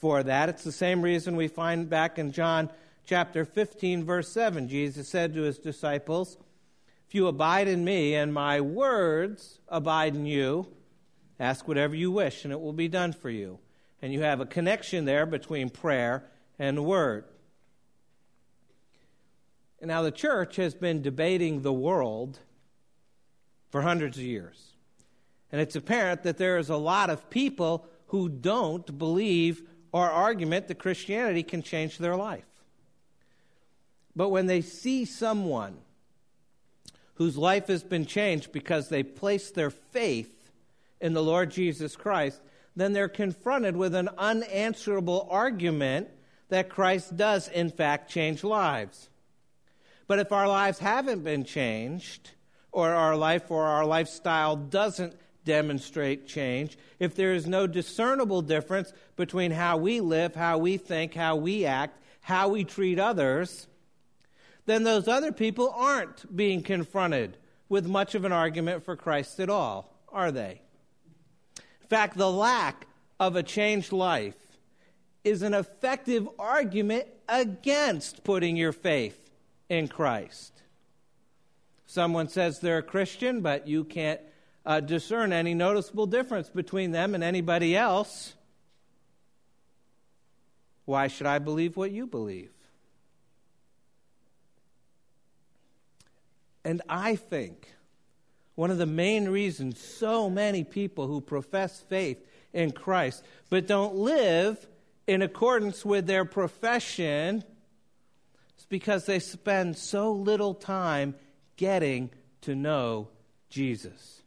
for 0.00 0.22
that. 0.22 0.48
It's 0.48 0.64
the 0.64 0.72
same 0.72 1.02
reason 1.02 1.36
we 1.36 1.48
find 1.48 1.88
back 1.88 2.18
in 2.18 2.32
John 2.32 2.70
chapter 3.06 3.44
15, 3.44 4.04
verse 4.04 4.32
7, 4.32 4.68
Jesus 4.68 5.08
said 5.08 5.34
to 5.34 5.42
his 5.42 5.58
disciples, 5.58 6.36
You 7.14 7.28
abide 7.28 7.68
in 7.68 7.84
me 7.84 8.16
and 8.16 8.34
my 8.34 8.60
words 8.60 9.60
abide 9.68 10.16
in 10.16 10.26
you, 10.26 10.66
ask 11.38 11.68
whatever 11.68 11.94
you 11.94 12.10
wish 12.10 12.42
and 12.42 12.52
it 12.52 12.60
will 12.60 12.72
be 12.72 12.88
done 12.88 13.12
for 13.12 13.30
you. 13.30 13.60
And 14.02 14.12
you 14.12 14.22
have 14.22 14.40
a 14.40 14.46
connection 14.46 15.04
there 15.04 15.24
between 15.24 15.70
prayer 15.70 16.24
and 16.58 16.84
word. 16.84 17.26
Now 19.80 20.02
the 20.02 20.10
church 20.10 20.56
has 20.56 20.74
been 20.74 21.02
debating 21.02 21.62
the 21.62 21.72
world 21.72 22.40
for 23.70 23.82
hundreds 23.82 24.18
of 24.18 24.24
years. 24.24 24.72
And 25.52 25.60
it's 25.60 25.76
apparent 25.76 26.24
that 26.24 26.36
there 26.36 26.58
is 26.58 26.68
a 26.68 26.76
lot 26.76 27.10
of 27.10 27.30
people 27.30 27.86
who 28.06 28.28
don't 28.28 28.98
believe 28.98 29.62
or 29.92 30.10
argument 30.10 30.66
that 30.66 30.80
Christianity 30.80 31.44
can 31.44 31.62
change 31.62 31.98
their 31.98 32.16
life. 32.16 32.48
But 34.16 34.30
when 34.30 34.46
they 34.46 34.62
see 34.62 35.04
someone 35.04 35.76
whose 37.14 37.36
life 37.36 37.68
has 37.68 37.82
been 37.82 38.06
changed 38.06 38.52
because 38.52 38.88
they 38.88 39.02
place 39.02 39.50
their 39.50 39.70
faith 39.70 40.50
in 41.00 41.12
the 41.12 41.22
Lord 41.22 41.50
Jesus 41.50 41.96
Christ, 41.96 42.40
then 42.76 42.92
they're 42.92 43.08
confronted 43.08 43.76
with 43.76 43.94
an 43.94 44.08
unanswerable 44.18 45.28
argument 45.30 46.08
that 46.48 46.68
Christ 46.68 47.16
does, 47.16 47.48
in 47.48 47.70
fact, 47.70 48.10
change 48.10 48.42
lives. 48.42 49.08
But 50.06 50.18
if 50.18 50.32
our 50.32 50.48
lives 50.48 50.78
haven't 50.78 51.24
been 51.24 51.44
changed, 51.44 52.30
or 52.72 52.90
our 52.90 53.16
life 53.16 53.50
or 53.50 53.64
our 53.64 53.86
lifestyle 53.86 54.56
doesn't 54.56 55.14
demonstrate 55.44 56.26
change, 56.26 56.76
if 56.98 57.14
there 57.14 57.32
is 57.32 57.46
no 57.46 57.66
discernible 57.66 58.42
difference 58.42 58.92
between 59.16 59.52
how 59.52 59.76
we 59.76 60.00
live, 60.00 60.34
how 60.34 60.58
we 60.58 60.76
think, 60.76 61.14
how 61.14 61.36
we 61.36 61.64
act, 61.64 61.98
how 62.20 62.48
we 62.48 62.64
treat 62.64 62.98
others, 62.98 63.68
then 64.66 64.82
those 64.84 65.08
other 65.08 65.32
people 65.32 65.72
aren't 65.76 66.34
being 66.34 66.62
confronted 66.62 67.36
with 67.68 67.86
much 67.86 68.14
of 68.14 68.24
an 68.24 68.32
argument 68.32 68.84
for 68.84 68.96
Christ 68.96 69.40
at 69.40 69.50
all, 69.50 69.92
are 70.10 70.30
they? 70.30 70.62
In 71.82 71.88
fact, 71.88 72.16
the 72.16 72.30
lack 72.30 72.86
of 73.20 73.36
a 73.36 73.42
changed 73.42 73.92
life 73.92 74.36
is 75.22 75.42
an 75.42 75.54
effective 75.54 76.28
argument 76.38 77.06
against 77.28 78.24
putting 78.24 78.56
your 78.56 78.72
faith 78.72 79.30
in 79.68 79.88
Christ. 79.88 80.62
Someone 81.86 82.28
says 82.28 82.60
they're 82.60 82.78
a 82.78 82.82
Christian, 82.82 83.40
but 83.40 83.66
you 83.68 83.84
can't 83.84 84.20
uh, 84.66 84.80
discern 84.80 85.32
any 85.32 85.54
noticeable 85.54 86.06
difference 86.06 86.48
between 86.48 86.90
them 86.90 87.14
and 87.14 87.22
anybody 87.22 87.76
else. 87.76 88.34
Why 90.84 91.08
should 91.08 91.26
I 91.26 91.38
believe 91.38 91.76
what 91.76 91.90
you 91.90 92.06
believe? 92.06 92.50
And 96.64 96.80
I 96.88 97.16
think 97.16 97.68
one 98.54 98.70
of 98.70 98.78
the 98.78 98.86
main 98.86 99.28
reasons 99.28 99.80
so 99.80 100.30
many 100.30 100.64
people 100.64 101.06
who 101.06 101.20
profess 101.20 101.80
faith 101.80 102.24
in 102.52 102.72
Christ 102.72 103.24
but 103.50 103.66
don't 103.66 103.96
live 103.96 104.66
in 105.06 105.22
accordance 105.22 105.84
with 105.84 106.06
their 106.06 106.24
profession 106.24 107.44
is 108.58 108.66
because 108.68 109.06
they 109.06 109.18
spend 109.18 109.76
so 109.76 110.12
little 110.12 110.54
time 110.54 111.14
getting 111.56 112.10
to 112.42 112.54
know 112.54 113.08
Jesus. 113.50 114.22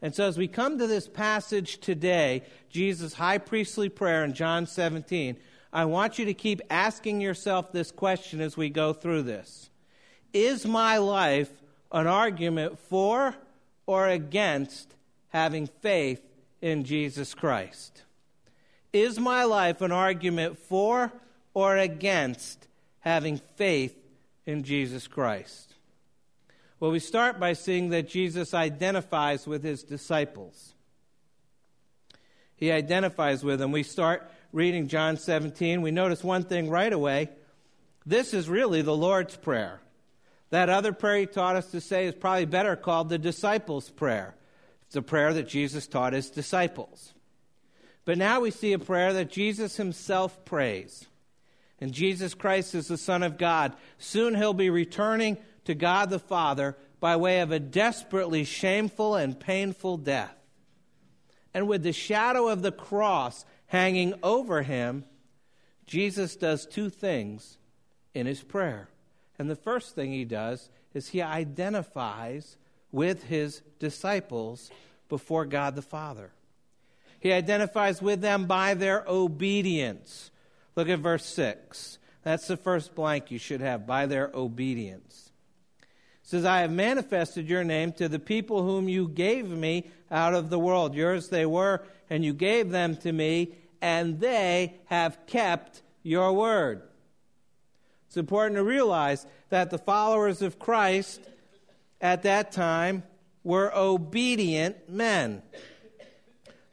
And 0.00 0.14
so, 0.14 0.28
as 0.28 0.38
we 0.38 0.46
come 0.46 0.78
to 0.78 0.86
this 0.86 1.08
passage 1.08 1.78
today, 1.78 2.42
Jesus' 2.70 3.14
high 3.14 3.38
priestly 3.38 3.88
prayer 3.88 4.24
in 4.24 4.32
John 4.32 4.66
17, 4.66 5.36
I 5.72 5.84
want 5.86 6.18
you 6.18 6.24
to 6.26 6.34
keep 6.34 6.60
asking 6.70 7.20
yourself 7.20 7.72
this 7.72 7.90
question 7.90 8.40
as 8.40 8.56
we 8.56 8.70
go 8.70 8.92
through 8.92 9.22
this 9.22 9.70
Is 10.38 10.64
my 10.64 10.98
life 10.98 11.50
an 11.90 12.06
argument 12.06 12.78
for 12.78 13.34
or 13.86 14.06
against 14.06 14.94
having 15.30 15.66
faith 15.66 16.22
in 16.62 16.84
Jesus 16.84 17.34
Christ? 17.34 18.04
Is 18.92 19.18
my 19.18 19.42
life 19.42 19.80
an 19.80 19.90
argument 19.90 20.56
for 20.56 21.12
or 21.54 21.76
against 21.76 22.68
having 23.00 23.40
faith 23.56 23.96
in 24.46 24.62
Jesus 24.62 25.08
Christ? 25.08 25.74
Well, 26.78 26.92
we 26.92 27.00
start 27.00 27.40
by 27.40 27.54
seeing 27.54 27.88
that 27.88 28.08
Jesus 28.08 28.54
identifies 28.54 29.44
with 29.44 29.64
his 29.64 29.82
disciples. 29.82 30.74
He 32.54 32.70
identifies 32.70 33.42
with 33.42 33.58
them. 33.58 33.72
We 33.72 33.82
start 33.82 34.30
reading 34.52 34.86
John 34.86 35.16
17. 35.16 35.82
We 35.82 35.90
notice 35.90 36.22
one 36.22 36.44
thing 36.44 36.70
right 36.70 36.92
away. 36.92 37.30
This 38.06 38.32
is 38.32 38.48
really 38.48 38.82
the 38.82 38.96
Lord's 38.96 39.36
Prayer. 39.36 39.80
That 40.50 40.70
other 40.70 40.92
prayer 40.92 41.20
he 41.20 41.26
taught 41.26 41.56
us 41.56 41.70
to 41.72 41.80
say 41.80 42.06
is 42.06 42.14
probably 42.14 42.46
better 42.46 42.76
called 42.76 43.08
the 43.08 43.18
disciples' 43.18 43.90
prayer. 43.90 44.34
It's 44.86 44.96
a 44.96 45.02
prayer 45.02 45.34
that 45.34 45.48
Jesus 45.48 45.86
taught 45.86 46.14
his 46.14 46.30
disciples. 46.30 47.12
But 48.04 48.16
now 48.16 48.40
we 48.40 48.50
see 48.50 48.72
a 48.72 48.78
prayer 48.78 49.12
that 49.12 49.30
Jesus 49.30 49.76
himself 49.76 50.44
prays. 50.46 51.06
And 51.80 51.92
Jesus 51.92 52.32
Christ 52.32 52.74
is 52.74 52.88
the 52.88 52.96
Son 52.96 53.22
of 53.22 53.36
God. 53.36 53.76
Soon 53.98 54.34
he'll 54.34 54.54
be 54.54 54.70
returning 54.70 55.36
to 55.64 55.74
God 55.74 56.08
the 56.08 56.18
Father 56.18 56.76
by 57.00 57.16
way 57.16 57.40
of 57.40 57.52
a 57.52 57.60
desperately 57.60 58.44
shameful 58.44 59.14
and 59.14 59.38
painful 59.38 59.98
death. 59.98 60.34
And 61.52 61.68
with 61.68 61.82
the 61.82 61.92
shadow 61.92 62.48
of 62.48 62.62
the 62.62 62.72
cross 62.72 63.44
hanging 63.66 64.14
over 64.22 64.62
him, 64.62 65.04
Jesus 65.86 66.34
does 66.36 66.66
two 66.66 66.88
things 66.88 67.58
in 68.14 68.26
his 68.26 68.42
prayer. 68.42 68.88
And 69.38 69.48
the 69.48 69.56
first 69.56 69.94
thing 69.94 70.12
he 70.12 70.24
does 70.24 70.68
is 70.94 71.08
he 71.08 71.22
identifies 71.22 72.56
with 72.90 73.24
his 73.24 73.62
disciples 73.78 74.70
before 75.08 75.44
God 75.44 75.74
the 75.74 75.82
Father. 75.82 76.32
He 77.20 77.32
identifies 77.32 78.00
with 78.00 78.20
them 78.20 78.46
by 78.46 78.74
their 78.74 79.04
obedience. 79.06 80.30
Look 80.76 80.88
at 80.88 81.00
verse 81.00 81.26
6. 81.26 81.98
That's 82.22 82.46
the 82.46 82.56
first 82.56 82.94
blank 82.94 83.30
you 83.30 83.38
should 83.38 83.60
have, 83.60 83.86
by 83.86 84.06
their 84.06 84.30
obedience 84.34 85.28
says, 86.28 86.44
I 86.44 86.60
have 86.60 86.70
manifested 86.70 87.48
your 87.48 87.64
name 87.64 87.90
to 87.92 88.06
the 88.06 88.18
people 88.18 88.62
whom 88.62 88.86
you 88.86 89.08
gave 89.08 89.48
me 89.48 89.90
out 90.10 90.34
of 90.34 90.50
the 90.50 90.58
world. 90.58 90.94
Yours 90.94 91.30
they 91.30 91.46
were, 91.46 91.82
and 92.10 92.22
you 92.22 92.34
gave 92.34 92.68
them 92.68 92.96
to 92.98 93.10
me, 93.10 93.54
and 93.80 94.20
they 94.20 94.74
have 94.86 95.24
kept 95.26 95.80
your 96.02 96.34
word. 96.34 96.82
It's 98.18 98.24
important 98.24 98.56
to 98.56 98.64
realize 98.64 99.24
that 99.50 99.70
the 99.70 99.78
followers 99.78 100.42
of 100.42 100.58
Christ 100.58 101.20
at 102.00 102.24
that 102.24 102.50
time 102.50 103.04
were 103.44 103.70
obedient 103.72 104.90
men. 104.90 105.40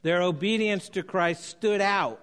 Their 0.02 0.24
obedience 0.24 0.90
to 0.90 1.04
Christ 1.04 1.46
stood 1.46 1.82
out 1.82 2.20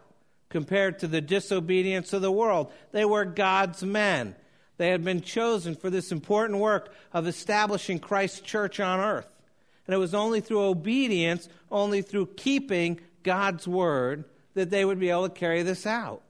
compared 0.49 0.99
to 0.99 1.07
the 1.07 1.21
disobedience 1.21 2.13
of 2.13 2.21
the 2.21 2.33
world. 2.33 2.73
They 2.91 3.05
were 3.05 3.25
God's 3.25 3.85
men. 3.85 4.35
They 4.77 4.89
had 4.89 5.05
been 5.05 5.21
chosen 5.21 5.77
for 5.77 5.89
this 5.89 6.11
important 6.11 6.59
work 6.59 6.93
of 7.13 7.29
establishing 7.29 8.01
Christ's 8.01 8.41
church 8.41 8.81
on 8.81 8.99
earth. 8.99 9.29
And 9.87 9.95
it 9.95 9.99
was 9.99 10.15
only 10.15 10.41
through 10.41 10.65
obedience, 10.65 11.49
only 11.71 12.03
through 12.03 12.27
keeping 12.35 12.99
God's 13.23 13.69
word, 13.69 14.25
that 14.55 14.71
they 14.71 14.85
would 14.85 14.99
be 14.99 15.11
able 15.11 15.29
to 15.29 15.35
carry 15.39 15.63
this 15.63 15.87
out. 15.87 16.23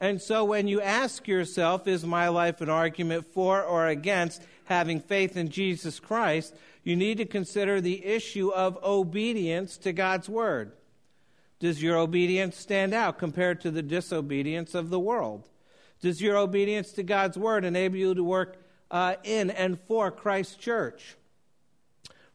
And 0.00 0.20
so 0.20 0.44
when 0.44 0.66
you 0.66 0.80
ask 0.80 1.28
yourself, 1.28 1.86
is 1.86 2.04
my 2.04 2.28
life 2.28 2.60
an 2.62 2.70
argument 2.70 3.26
for 3.26 3.62
or 3.62 3.86
against 3.86 4.42
having 4.64 5.00
faith 5.00 5.36
in 5.36 5.50
Jesus 5.50 6.00
Christ, 6.00 6.54
you 6.82 6.96
need 6.96 7.18
to 7.18 7.26
consider 7.26 7.80
the 7.80 8.04
issue 8.04 8.50
of 8.50 8.82
obedience 8.82 9.76
to 9.78 9.92
God's 9.92 10.28
word. 10.28 10.72
Does 11.58 11.82
your 11.82 11.98
obedience 11.98 12.56
stand 12.56 12.94
out 12.94 13.18
compared 13.18 13.60
to 13.60 13.70
the 13.70 13.82
disobedience 13.82 14.74
of 14.74 14.88
the 14.88 14.98
world? 14.98 15.46
Does 16.00 16.22
your 16.22 16.38
obedience 16.38 16.92
to 16.92 17.02
God's 17.02 17.36
word 17.36 17.66
enable 17.66 17.98
you 17.98 18.14
to 18.14 18.24
work 18.24 18.56
uh, 18.90 19.16
in 19.22 19.50
and 19.50 19.78
for 19.78 20.10
Christ's 20.10 20.56
church? 20.56 21.16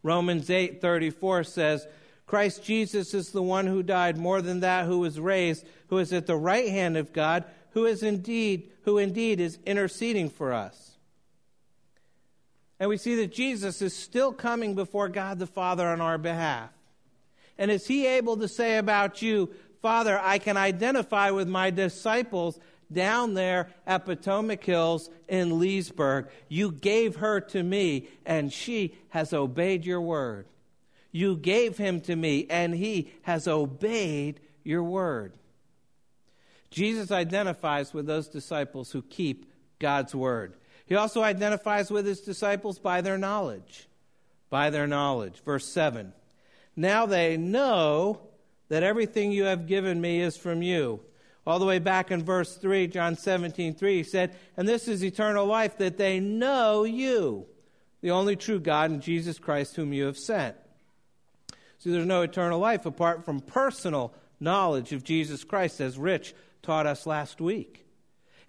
Romans 0.04 0.50
8:34 0.50 1.48
says, 1.48 1.88
Christ 2.26 2.64
Jesus 2.64 3.14
is 3.14 3.32
the 3.32 3.44
one 3.44 3.68
who 3.68 3.84
died 3.84 4.18
more 4.18 4.42
than 4.42 4.62
that 4.62 4.86
who 4.86 5.00
was 5.00 5.20
raised, 5.20 5.66
who 5.88 6.00
is 6.00 6.12
at 6.12 6.26
the 6.26 6.36
right 6.36 6.70
hand 6.70 6.98
of 6.98 7.14
God, 7.14 7.46
who 7.72 7.86
is 7.86 8.04
indeed 8.04 8.72
who 8.84 8.98
indeed 9.00 9.40
is 9.40 9.58
interceding 9.66 10.30
for 10.30 10.54
us. 10.54 10.92
And 12.80 12.90
we 12.90 12.98
see 12.98 13.16
that 13.16 13.32
Jesus 13.32 13.82
is 13.82 13.96
still 13.96 14.32
coming 14.32 14.76
before 14.76 15.10
God 15.10 15.40
the 15.40 15.48
Father 15.48 15.88
on 15.88 16.02
our 16.02 16.18
behalf. 16.18 16.70
And 17.58 17.72
is 17.72 17.88
he 17.88 18.06
able 18.06 18.38
to 18.38 18.48
say 18.48 18.78
about 18.78 19.22
you, 19.22 19.50
Father, 19.82 20.20
I 20.22 20.40
can 20.40 20.58
identify 20.58 21.32
with 21.32 21.48
my 21.48 21.70
disciples 21.70 22.60
down 22.92 23.34
there 23.34 23.70
at 23.88 24.06
Potomac 24.06 24.64
Hills 24.64 25.10
in 25.28 25.60
Leesburg. 25.60 26.28
You 26.48 26.72
gave 26.72 27.18
her 27.18 27.40
to 27.40 27.64
me, 27.64 28.10
and 28.26 28.52
she 28.52 28.96
has 29.10 29.34
obeyed 29.34 29.86
your 29.86 30.02
word. 30.02 30.46
You 31.16 31.38
gave 31.38 31.78
him 31.78 32.02
to 32.02 32.14
me, 32.14 32.46
and 32.50 32.76
he 32.76 33.10
has 33.22 33.48
obeyed 33.48 34.42
your 34.66 34.84
word. 34.84 35.38
Jesus 36.72 37.10
identifies 37.10 37.94
with 37.94 38.06
those 38.06 38.28
disciples 38.28 38.92
who 38.92 39.02
keep 39.02 39.50
God's 39.80 40.14
word. 40.14 40.58
He 40.86 40.96
also 40.96 41.24
identifies 41.24 41.90
with 41.90 42.06
his 42.06 42.20
disciples 42.20 42.80
by 42.80 43.00
their 43.00 43.18
knowledge. 43.18 43.88
By 44.50 44.72
their 44.72 44.88
knowledge. 44.88 45.40
Verse 45.46 45.66
7. 45.66 46.12
Now 46.76 47.06
they 47.06 47.38
know 47.38 48.20
that 48.68 48.84
everything 48.84 49.32
you 49.32 49.46
have 49.46 49.68
given 49.68 50.02
me 50.02 50.20
is 50.20 50.36
from 50.36 50.62
you. 50.62 51.00
All 51.48 51.60
the 51.60 51.66
way 51.66 51.80
back 51.80 52.12
in 52.12 52.26
verse 52.26 52.58
3, 52.58 52.88
John 52.88 53.16
17, 53.16 53.76
3, 53.76 53.96
he 53.96 54.04
said, 54.04 54.36
And 54.58 54.68
this 54.68 54.90
is 54.90 55.02
eternal 55.02 55.46
life, 55.46 55.78
that 55.78 55.96
they 55.96 56.20
know 56.20 56.84
you, 56.84 57.46
the 58.02 58.12
only 58.12 58.36
true 58.36 58.60
God, 58.60 58.92
and 58.92 59.02
Jesus 59.02 59.40
Christ, 59.40 59.78
whom 59.78 59.94
you 59.94 60.08
have 60.08 60.18
sent. 60.18 60.58
See, 61.86 61.92
there's 61.92 62.08
no 62.08 62.24
eternal 62.24 62.58
life 62.58 62.88
apart 62.88 63.26
from 63.26 63.42
personal 63.42 64.12
knowledge 64.40 64.92
of 64.92 65.04
Jesus 65.04 65.44
Christ, 65.44 65.80
as 65.80 66.00
Rich 66.00 66.34
taught 66.64 66.88
us 66.88 67.06
last 67.06 67.40
week. 67.40 67.86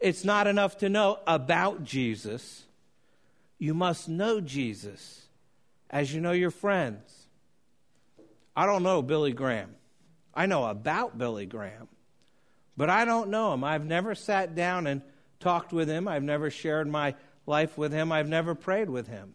It's 0.00 0.24
not 0.24 0.46
enough 0.46 0.78
to 0.78 0.88
know 0.88 1.18
about 1.26 1.84
Jesus. 1.84 2.64
You 3.58 3.74
must 3.74 4.08
know 4.08 4.40
Jesus 4.40 5.26
as 5.90 6.14
you 6.14 6.22
know 6.22 6.32
your 6.32 6.50
friends. 6.50 7.26
I 8.56 8.64
don't 8.64 8.82
know 8.82 9.02
Billy 9.02 9.32
Graham. 9.32 9.74
I 10.32 10.46
know 10.46 10.64
about 10.64 11.18
Billy 11.18 11.44
Graham. 11.44 11.88
But 12.74 12.88
I 12.88 13.04
don't 13.04 13.28
know 13.28 13.52
him. 13.52 13.64
I've 13.64 13.84
never 13.84 14.14
sat 14.14 14.54
down 14.54 14.86
and 14.86 15.02
talked 15.40 15.74
with 15.74 15.90
him. 15.90 16.08
I've 16.08 16.22
never 16.22 16.48
shared 16.48 16.88
my 16.88 17.14
life 17.44 17.76
with 17.76 17.92
him. 17.92 18.12
I've 18.12 18.30
never 18.30 18.54
prayed 18.54 18.88
with 18.88 19.08
him. 19.08 19.34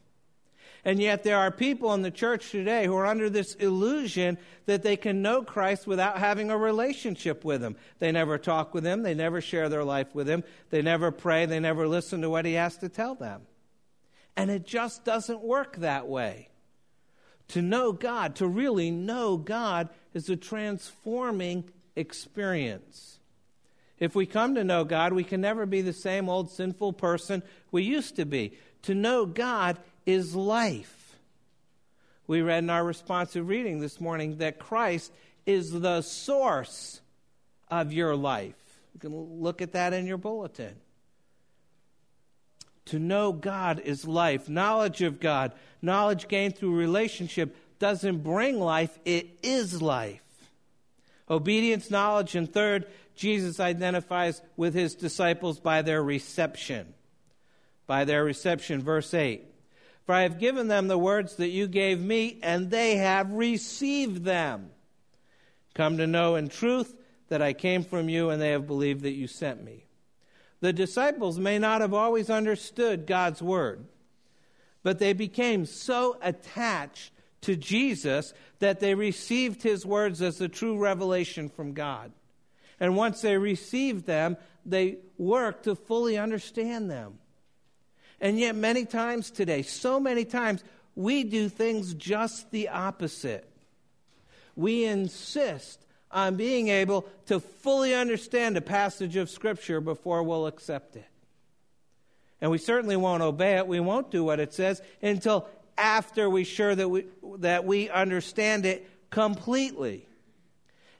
And 0.83 0.99
yet, 0.99 1.23
there 1.23 1.37
are 1.37 1.51
people 1.51 1.93
in 1.93 2.01
the 2.01 2.09
church 2.09 2.49
today 2.49 2.85
who 2.85 2.95
are 2.95 3.05
under 3.05 3.29
this 3.29 3.53
illusion 3.55 4.39
that 4.65 4.81
they 4.81 4.97
can 4.97 5.21
know 5.21 5.43
Christ 5.43 5.85
without 5.85 6.17
having 6.17 6.49
a 6.49 6.57
relationship 6.57 7.45
with 7.45 7.61
him. 7.61 7.75
They 7.99 8.11
never 8.11 8.39
talk 8.39 8.73
with 8.73 8.83
him, 8.83 9.03
they 9.03 9.13
never 9.13 9.41
share 9.41 9.69
their 9.69 9.83
life 9.83 10.15
with 10.15 10.27
him, 10.27 10.43
they 10.71 10.81
never 10.81 11.11
pray, 11.11 11.45
they 11.45 11.59
never 11.59 11.87
listen 11.87 12.21
to 12.21 12.29
what 12.29 12.45
he 12.45 12.53
has 12.53 12.77
to 12.77 12.89
tell 12.89 13.13
them. 13.13 13.43
And 14.35 14.49
it 14.49 14.65
just 14.65 15.05
doesn't 15.05 15.41
work 15.41 15.77
that 15.77 16.07
way. 16.07 16.49
To 17.49 17.61
know 17.61 17.91
God, 17.91 18.37
to 18.37 18.47
really 18.47 18.89
know 18.89 19.37
God, 19.37 19.89
is 20.13 20.29
a 20.29 20.35
transforming 20.35 21.69
experience. 21.95 23.19
If 23.99 24.15
we 24.15 24.25
come 24.25 24.55
to 24.55 24.63
know 24.63 24.83
God, 24.83 25.13
we 25.13 25.23
can 25.23 25.41
never 25.41 25.67
be 25.67 25.81
the 25.81 25.93
same 25.93 26.27
old 26.27 26.49
sinful 26.49 26.93
person 26.93 27.43
we 27.71 27.83
used 27.83 28.15
to 28.15 28.25
be. 28.25 28.53
To 28.83 28.95
know 28.95 29.27
God 29.27 29.77
is 30.05 30.35
life. 30.35 31.15
We 32.27 32.41
read 32.41 32.63
in 32.63 32.69
our 32.69 32.83
responsive 32.83 33.47
reading 33.47 33.79
this 33.79 33.99
morning 33.99 34.37
that 34.37 34.59
Christ 34.59 35.11
is 35.45 35.71
the 35.71 36.01
source 36.01 37.01
of 37.69 37.91
your 37.91 38.15
life. 38.15 38.55
You 38.93 38.99
can 38.99 39.41
look 39.41 39.61
at 39.61 39.73
that 39.73 39.93
in 39.93 40.05
your 40.05 40.17
bulletin. 40.17 40.75
To 42.85 42.99
know 42.99 43.31
God 43.31 43.79
is 43.79 44.07
life. 44.07 44.49
Knowledge 44.49 45.01
of 45.01 45.19
God, 45.19 45.53
knowledge 45.81 46.27
gained 46.27 46.57
through 46.57 46.75
relationship, 46.75 47.55
doesn't 47.79 48.19
bring 48.19 48.59
life, 48.59 48.97
it 49.05 49.27
is 49.43 49.81
life. 49.81 50.21
Obedience, 51.29 51.89
knowledge, 51.89 52.35
and 52.35 52.51
third, 52.51 52.85
Jesus 53.15 53.59
identifies 53.59 54.41
with 54.57 54.73
his 54.73 54.95
disciples 54.95 55.59
by 55.59 55.81
their 55.81 56.03
reception. 56.03 56.93
By 57.87 58.03
their 58.05 58.23
reception. 58.23 58.81
Verse 58.81 59.13
8. 59.13 59.50
For 60.11 60.15
I 60.15 60.23
have 60.23 60.39
given 60.39 60.67
them 60.67 60.89
the 60.89 60.97
words 60.97 61.37
that 61.37 61.51
you 61.51 61.69
gave 61.69 62.01
me, 62.01 62.37
and 62.43 62.69
they 62.69 62.97
have 62.97 63.31
received 63.31 64.25
them. 64.25 64.71
Come 65.73 65.99
to 65.99 66.05
know 66.05 66.35
in 66.35 66.49
truth 66.49 66.97
that 67.29 67.41
I 67.41 67.53
came 67.53 67.81
from 67.85 68.09
you, 68.09 68.29
and 68.29 68.41
they 68.41 68.49
have 68.49 68.67
believed 68.67 69.03
that 69.03 69.13
you 69.13 69.27
sent 69.27 69.63
me. 69.63 69.85
The 70.59 70.73
disciples 70.73 71.39
may 71.39 71.57
not 71.59 71.79
have 71.79 71.93
always 71.93 72.29
understood 72.29 73.07
God's 73.07 73.41
word, 73.41 73.85
but 74.83 74.99
they 74.99 75.13
became 75.13 75.65
so 75.65 76.17
attached 76.21 77.13
to 77.43 77.55
Jesus 77.55 78.33
that 78.59 78.81
they 78.81 78.95
received 78.95 79.63
his 79.63 79.85
words 79.85 80.21
as 80.21 80.41
a 80.41 80.49
true 80.49 80.77
revelation 80.77 81.47
from 81.47 81.71
God. 81.71 82.11
And 82.81 82.97
once 82.97 83.21
they 83.21 83.37
received 83.37 84.07
them, 84.07 84.35
they 84.65 84.97
worked 85.17 85.63
to 85.63 85.73
fully 85.73 86.17
understand 86.17 86.91
them. 86.91 87.19
And 88.21 88.39
yet, 88.39 88.55
many 88.55 88.85
times 88.85 89.31
today, 89.31 89.63
so 89.63 89.99
many 89.99 90.23
times, 90.23 90.63
we 90.95 91.23
do 91.23 91.49
things 91.49 91.95
just 91.95 92.51
the 92.51 92.69
opposite. 92.69 93.49
We 94.55 94.85
insist 94.85 95.83
on 96.11 96.35
being 96.35 96.67
able 96.67 97.07
to 97.25 97.39
fully 97.39 97.95
understand 97.95 98.57
a 98.57 98.61
passage 98.61 99.15
of 99.15 99.29
Scripture 99.29 99.81
before 99.81 100.21
we'll 100.21 100.45
accept 100.45 100.95
it. 100.95 101.05
And 102.41 102.51
we 102.51 102.57
certainly 102.57 102.95
won't 102.95 103.23
obey 103.23 103.57
it. 103.57 103.67
We 103.67 103.79
won't 103.79 104.11
do 104.11 104.23
what 104.23 104.39
it 104.39 104.53
says 104.53 104.81
until 105.01 105.47
after 105.77 106.29
we're 106.29 106.45
sure 106.45 106.75
that 106.75 106.89
we, 106.89 107.05
that 107.37 107.65
we 107.65 107.89
understand 107.89 108.65
it 108.65 108.87
completely. 109.09 110.07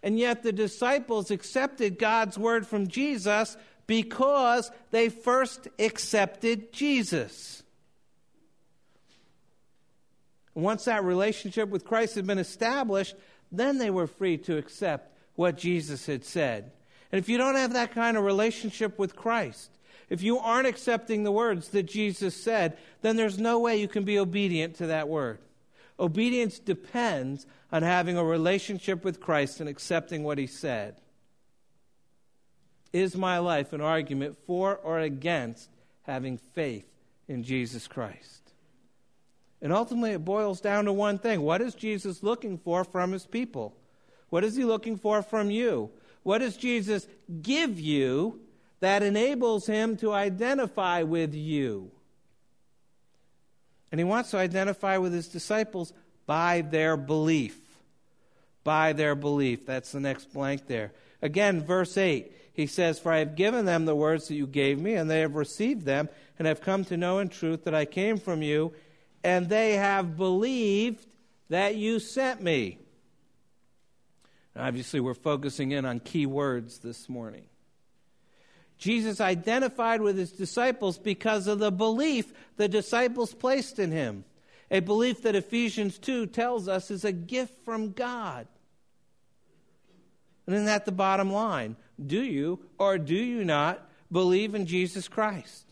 And 0.04 0.18
yet 0.18 0.44
the 0.44 0.52
disciples 0.52 1.30
accepted 1.30 2.00
God's 2.00 2.38
word 2.38 2.66
from 2.66 2.88
Jesus 2.88 3.58
because 3.92 4.72
they 4.92 5.10
first 5.10 5.68
accepted 5.78 6.72
Jesus. 6.72 7.62
Once 10.56 10.86
that 10.86 11.04
relationship 11.04 11.68
with 11.68 11.84
Christ 11.84 12.16
had 12.16 12.26
been 12.26 12.38
established, 12.38 13.16
then 13.52 13.80
they 13.80 13.90
were 13.90 14.08
free 14.08 14.38
to 14.38 14.56
accept 14.56 15.14
what 15.36 15.58
Jesus 15.58 16.06
had 16.06 16.24
said. 16.24 16.72
And 17.12 17.20
if 17.20 17.28
you 17.28 17.38
don't 17.38 17.58
have 17.58 17.74
that 17.74 17.94
kind 17.94 18.16
of 18.16 18.24
relationship 18.24 18.98
with 18.98 19.18
Christ, 19.18 19.70
if 20.10 20.24
you 20.24 20.40
aren't 20.40 20.68
accepting 20.68 21.24
the 21.24 21.32
words 21.34 21.68
that 21.70 21.84
Jesus 21.84 22.34
said, 22.34 22.78
then 23.02 23.18
there's 23.18 23.40
no 23.40 23.60
way 23.60 23.76
you 23.76 23.90
can 23.90 24.06
be 24.06 24.18
obedient 24.18 24.76
to 24.76 24.88
that 24.88 25.10
word. 25.10 25.40
Obedience 26.00 26.60
depends 26.60 27.46
on 27.74 27.84
having 27.84 28.16
a 28.16 28.24
relationship 28.24 29.04
with 29.04 29.20
Christ 29.20 29.60
and 29.60 29.68
accepting 29.68 30.24
what 30.24 30.38
he 30.38 30.48
said. 30.48 30.96
Is 32.94 33.16
my 33.16 33.38
life 33.40 33.74
an 33.74 33.82
argument 33.82 34.38
for 34.46 34.76
or 34.76 35.00
against 35.00 35.70
having 36.04 36.38
faith 36.38 36.88
in 37.28 37.44
Jesus 37.44 37.88
Christ? 37.88 38.54
And 39.62 39.72
ultimately, 39.72 40.12
it 40.12 40.26
boils 40.26 40.60
down 40.60 40.86
to 40.86 40.94
one 40.94 41.18
thing 41.18 41.42
what 41.42 41.62
is 41.62 41.76
Jesus 41.76 42.24
looking 42.24 42.58
for 42.58 42.84
from 42.84 43.12
his 43.12 43.26
people? 43.26 43.76
What 44.30 44.44
is 44.44 44.56
he 44.56 44.64
looking 44.64 44.98
for 44.98 45.22
from 45.22 45.52
you? 45.52 45.92
What 46.24 46.40
does 46.40 46.58
Jesus 46.58 47.08
give 47.42 47.80
you 47.80 48.40
that 48.82 49.04
enables 49.04 49.68
him 49.68 49.96
to 49.98 50.12
identify 50.12 51.04
with 51.04 51.34
you. 51.34 51.92
And 53.92 54.00
he 54.00 54.04
wants 54.04 54.32
to 54.32 54.38
identify 54.38 54.98
with 54.98 55.14
his 55.14 55.28
disciples 55.28 55.94
by 56.26 56.62
their 56.62 56.98
belief. 56.98 57.58
By 58.64 58.94
their 58.94 59.16
belief. 59.16 59.66
That's 59.66 59.92
the 59.92 60.00
next 60.00 60.34
blank 60.34 60.68
there. 60.68 60.92
Again, 61.22 61.62
verse 61.64 61.96
8, 61.98 62.32
he 62.54 62.68
says, 62.68 63.00
For 63.00 63.12
I 63.12 63.20
have 63.20 63.36
given 63.36 63.66
them 63.66 63.86
the 63.86 63.96
words 63.96 64.28
that 64.28 64.36
you 64.36 64.48
gave 64.48 64.80
me, 64.80 64.96
and 64.96 65.10
they 65.10 65.22
have 65.22 65.36
received 65.36 65.86
them, 65.86 66.10
and 66.38 66.48
have 66.48 66.62
come 66.62 66.84
to 66.86 66.98
know 66.98 67.20
in 67.20 67.30
truth 67.30 67.64
that 67.64 67.76
I 67.76 67.86
came 67.86 68.18
from 68.18 68.42
you, 68.42 68.74
and 69.24 69.48
they 69.48 69.74
have 69.74 70.18
believed 70.18 71.06
that 71.50 71.76
you 71.76 72.00
sent 72.00 72.42
me. 72.42 72.80
obviously, 74.56 75.00
we're 75.00 75.14
focusing 75.14 75.72
in 75.72 75.86
on 75.86 76.00
key 76.00 76.26
words 76.26 76.80
this 76.80 77.08
morning. 77.08 77.46
Jesus 78.78 79.22
identified 79.22 80.02
with 80.02 80.18
his 80.18 80.32
disciples 80.32 80.98
because 80.98 81.46
of 81.46 81.60
the 81.60 81.72
belief 81.72 82.34
the 82.58 82.68
disciples 82.68 83.34
placed 83.34 83.78
in 83.78 83.92
him. 83.92 84.26
A 84.72 84.80
belief 84.80 85.22
that 85.22 85.36
Ephesians 85.36 86.00
2 86.00 86.26
tells 86.28 86.68
us 86.68 86.90
is 86.90 87.06
a 87.06 87.12
gift 87.12 87.64
from 87.64 87.92
God. 87.92 88.48
And 90.48 90.56
isn't 90.56 90.66
that 90.66 90.86
the 90.86 90.92
bottom 90.92 91.32
line? 91.32 91.76
Do 92.06 92.22
you 92.22 92.60
or 92.78 92.98
do 92.98 93.16
you 93.16 93.44
not 93.44 93.88
believe 94.12 94.56
in 94.56 94.66
Jesus 94.66 95.08
Christ? 95.08 95.66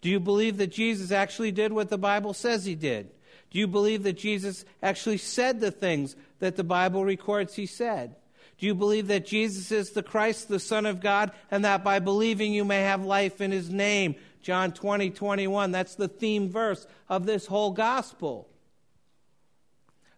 Do 0.00 0.10
you 0.10 0.20
believe 0.20 0.58
that 0.58 0.68
Jesus 0.68 1.10
actually 1.10 1.52
did 1.52 1.72
what 1.72 1.88
the 1.88 1.98
Bible 1.98 2.34
says 2.34 2.64
he 2.64 2.74
did? 2.74 3.10
Do 3.50 3.58
you 3.58 3.66
believe 3.66 4.02
that 4.02 4.18
Jesus 4.18 4.64
actually 4.82 5.18
said 5.18 5.60
the 5.60 5.70
things 5.70 6.16
that 6.40 6.56
the 6.56 6.64
Bible 6.64 7.04
records 7.04 7.54
he 7.54 7.66
said? 7.66 8.16
Do 8.58 8.66
you 8.66 8.74
believe 8.74 9.08
that 9.08 9.26
Jesus 9.26 9.70
is 9.70 9.90
the 9.90 10.02
Christ, 10.02 10.48
the 10.48 10.58
Son 10.58 10.86
of 10.86 11.00
God, 11.00 11.32
and 11.50 11.64
that 11.64 11.84
by 11.84 11.98
believing 11.98 12.52
you 12.52 12.64
may 12.64 12.82
have 12.82 13.04
life 13.04 13.40
in 13.40 13.50
his 13.50 13.70
name? 13.70 14.14
John 14.42 14.72
20, 14.72 15.10
21. 15.10 15.72
That's 15.72 15.94
the 15.94 16.08
theme 16.08 16.48
verse 16.48 16.86
of 17.08 17.26
this 17.26 17.46
whole 17.46 17.72
gospel. 17.72 18.48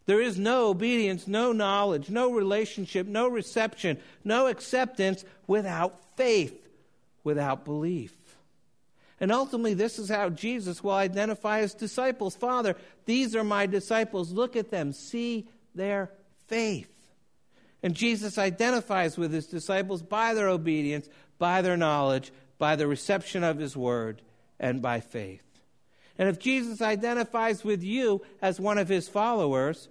There 0.08 0.22
is 0.22 0.38
no 0.38 0.68
obedience, 0.68 1.28
no 1.28 1.52
knowledge, 1.52 2.08
no 2.08 2.32
relationship, 2.32 3.06
no 3.06 3.28
reception, 3.28 3.98
no 4.24 4.46
acceptance 4.46 5.22
without 5.46 6.00
faith, 6.16 6.66
without 7.24 7.66
belief. 7.66 8.14
And 9.20 9.30
ultimately, 9.30 9.74
this 9.74 9.98
is 9.98 10.08
how 10.08 10.30
Jesus 10.30 10.82
will 10.82 10.92
identify 10.92 11.60
his 11.60 11.74
disciples. 11.74 12.34
Father, 12.34 12.74
these 13.04 13.36
are 13.36 13.44
my 13.44 13.66
disciples. 13.66 14.32
Look 14.32 14.56
at 14.56 14.70
them. 14.70 14.94
See 14.94 15.46
their 15.74 16.10
faith. 16.46 16.90
And 17.82 17.92
Jesus 17.92 18.38
identifies 18.38 19.18
with 19.18 19.30
his 19.30 19.46
disciples 19.46 20.00
by 20.00 20.32
their 20.32 20.48
obedience, 20.48 21.06
by 21.38 21.60
their 21.60 21.76
knowledge, 21.76 22.32
by 22.56 22.76
the 22.76 22.86
reception 22.86 23.44
of 23.44 23.58
his 23.58 23.76
word, 23.76 24.22
and 24.58 24.80
by 24.80 25.00
faith. 25.00 25.44
And 26.16 26.30
if 26.30 26.38
Jesus 26.38 26.80
identifies 26.80 27.62
with 27.62 27.82
you 27.82 28.22
as 28.40 28.58
one 28.58 28.78
of 28.78 28.88
his 28.88 29.06
followers, 29.06 29.90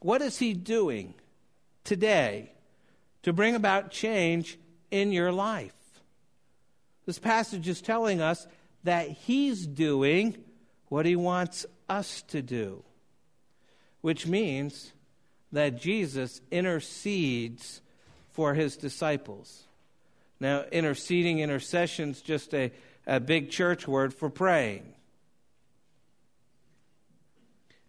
what 0.00 0.22
is 0.22 0.38
he 0.38 0.54
doing 0.54 1.14
today 1.84 2.52
to 3.22 3.32
bring 3.32 3.54
about 3.54 3.90
change 3.90 4.58
in 4.90 5.12
your 5.12 5.30
life? 5.30 5.72
This 7.06 7.18
passage 7.18 7.68
is 7.68 7.80
telling 7.80 8.20
us 8.20 8.46
that 8.84 9.08
he's 9.08 9.66
doing 9.66 10.36
what 10.88 11.06
he 11.06 11.16
wants 11.16 11.66
us 11.88 12.22
to 12.28 12.42
do, 12.42 12.82
which 14.00 14.26
means 14.26 14.92
that 15.52 15.80
Jesus 15.80 16.40
intercedes 16.50 17.80
for 18.32 18.54
his 18.54 18.76
disciples. 18.76 19.64
Now, 20.38 20.64
interceding, 20.72 21.40
intercession 21.40 22.10
is 22.10 22.22
just 22.22 22.54
a, 22.54 22.72
a 23.06 23.20
big 23.20 23.50
church 23.50 23.86
word 23.86 24.14
for 24.14 24.30
praying. 24.30 24.94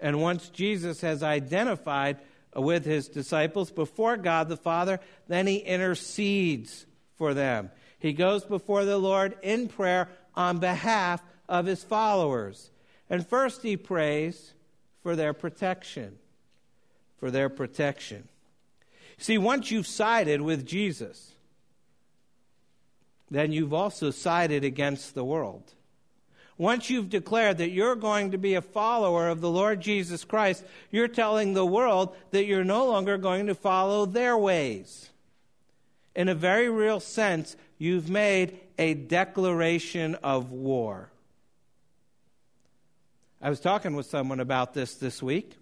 And 0.01 0.21
once 0.21 0.49
Jesus 0.49 1.01
has 1.01 1.23
identified 1.23 2.17
with 2.55 2.83
his 2.83 3.07
disciples 3.07 3.71
before 3.71 4.17
God 4.17 4.49
the 4.49 4.57
Father, 4.57 4.99
then 5.27 5.47
he 5.47 5.57
intercedes 5.57 6.85
for 7.15 7.33
them. 7.33 7.71
He 7.99 8.13
goes 8.13 8.43
before 8.43 8.83
the 8.83 8.97
Lord 8.97 9.37
in 9.41 9.67
prayer 9.67 10.09
on 10.35 10.57
behalf 10.57 11.21
of 11.47 11.65
his 11.65 11.83
followers. 11.83 12.71
And 13.09 13.25
first 13.25 13.61
he 13.61 13.77
prays 13.77 14.53
for 15.03 15.15
their 15.15 15.33
protection 15.33 16.17
for 17.21 17.29
their 17.29 17.49
protection. 17.49 18.27
See, 19.19 19.37
once 19.37 19.69
you've 19.69 19.85
sided 19.85 20.41
with 20.41 20.65
Jesus, 20.65 21.33
then 23.29 23.51
you've 23.51 23.75
also 23.75 24.09
sided 24.09 24.63
against 24.63 25.13
the 25.13 25.23
world. 25.23 25.75
Once 26.61 26.91
you've 26.91 27.09
declared 27.09 27.57
that 27.57 27.71
you're 27.71 27.95
going 27.95 28.29
to 28.29 28.37
be 28.37 28.53
a 28.53 28.61
follower 28.61 29.29
of 29.29 29.41
the 29.41 29.49
Lord 29.49 29.81
Jesus 29.81 30.23
Christ, 30.23 30.63
you're 30.91 31.07
telling 31.07 31.55
the 31.55 31.65
world 31.65 32.15
that 32.29 32.45
you're 32.45 32.63
no 32.63 32.85
longer 32.85 33.17
going 33.17 33.47
to 33.47 33.55
follow 33.55 34.05
their 34.05 34.37
ways. 34.37 35.09
In 36.15 36.29
a 36.29 36.35
very 36.35 36.69
real 36.69 36.99
sense, 36.99 37.55
you've 37.79 38.11
made 38.11 38.59
a 38.77 38.93
declaration 38.93 40.13
of 40.21 40.51
war. 40.51 41.09
I 43.41 43.49
was 43.49 43.59
talking 43.59 43.95
with 43.95 44.05
someone 44.05 44.39
about 44.39 44.75
this 44.75 44.93
this 44.93 45.23
week 45.23 45.57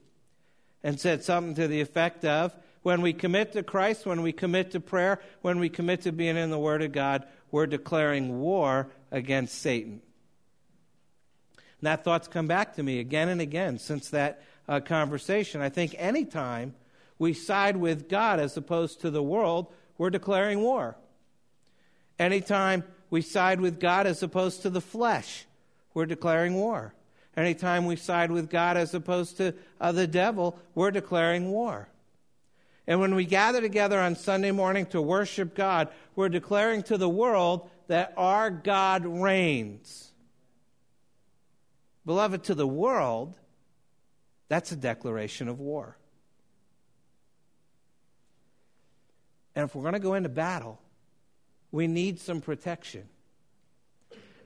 and 0.83 0.99
said 0.99 1.23
something 1.23 1.55
to 1.55 1.69
the 1.69 1.79
effect 1.79 2.25
of 2.25 2.53
when 2.81 2.99
we 2.99 3.13
commit 3.13 3.53
to 3.53 3.63
Christ, 3.63 4.05
when 4.05 4.21
we 4.21 4.33
commit 4.33 4.71
to 4.71 4.81
prayer, 4.81 5.21
when 5.43 5.59
we 5.59 5.69
commit 5.69 6.01
to 6.01 6.11
being 6.11 6.35
in 6.35 6.49
the 6.49 6.59
Word 6.59 6.81
of 6.81 6.91
God, 6.91 7.25
we're 7.51 7.67
declaring 7.67 8.41
war 8.41 8.89
against 9.11 9.59
Satan. 9.59 10.01
And 11.79 11.87
that 11.87 12.03
thought's 12.03 12.27
come 12.27 12.47
back 12.47 12.75
to 12.75 12.83
me 12.83 12.99
again 12.99 13.29
and 13.29 13.41
again 13.41 13.79
since 13.79 14.09
that 14.09 14.43
uh, 14.67 14.79
conversation. 14.79 15.61
I 15.61 15.69
think 15.69 15.95
anytime 15.97 16.75
we 17.17 17.33
side 17.33 17.77
with 17.77 18.09
God 18.09 18.39
as 18.39 18.55
opposed 18.57 19.01
to 19.01 19.09
the 19.09 19.23
world, 19.23 19.67
we're 19.97 20.09
declaring 20.09 20.61
war. 20.61 20.95
Anytime 22.17 22.83
we 23.09 23.21
side 23.21 23.61
with 23.61 23.79
God 23.79 24.07
as 24.07 24.21
opposed 24.21 24.61
to 24.63 24.69
the 24.69 24.81
flesh, 24.81 25.45
we're 25.93 26.05
declaring 26.05 26.55
war. 26.55 26.93
Anytime 27.35 27.85
we 27.85 27.95
side 27.95 28.31
with 28.31 28.49
God 28.49 28.75
as 28.75 28.93
opposed 28.93 29.37
to 29.37 29.53
uh, 29.79 29.91
the 29.91 30.07
devil, 30.07 30.59
we're 30.75 30.91
declaring 30.91 31.49
war. 31.49 31.87
And 32.85 32.99
when 32.99 33.15
we 33.15 33.25
gather 33.25 33.61
together 33.61 33.99
on 33.99 34.15
Sunday 34.15 34.51
morning 34.51 34.85
to 34.87 35.01
worship 35.01 35.55
God, 35.55 35.89
we're 36.15 36.29
declaring 36.29 36.83
to 36.83 36.97
the 36.97 37.07
world 37.07 37.69
that 37.87 38.13
our 38.17 38.49
God 38.49 39.05
reigns. 39.05 40.08
Beloved, 42.09 42.45
to 42.45 42.55
the 42.55 42.65
world, 42.65 43.37
that's 44.47 44.71
a 44.71 44.75
declaration 44.75 45.47
of 45.47 45.59
war. 45.59 45.95
And 49.53 49.65
if 49.65 49.75
we're 49.75 49.83
going 49.83 49.93
to 49.93 49.99
go 49.99 50.15
into 50.15 50.27
battle, 50.27 50.81
we 51.71 51.85
need 51.85 52.19
some 52.19 52.41
protection. 52.41 53.07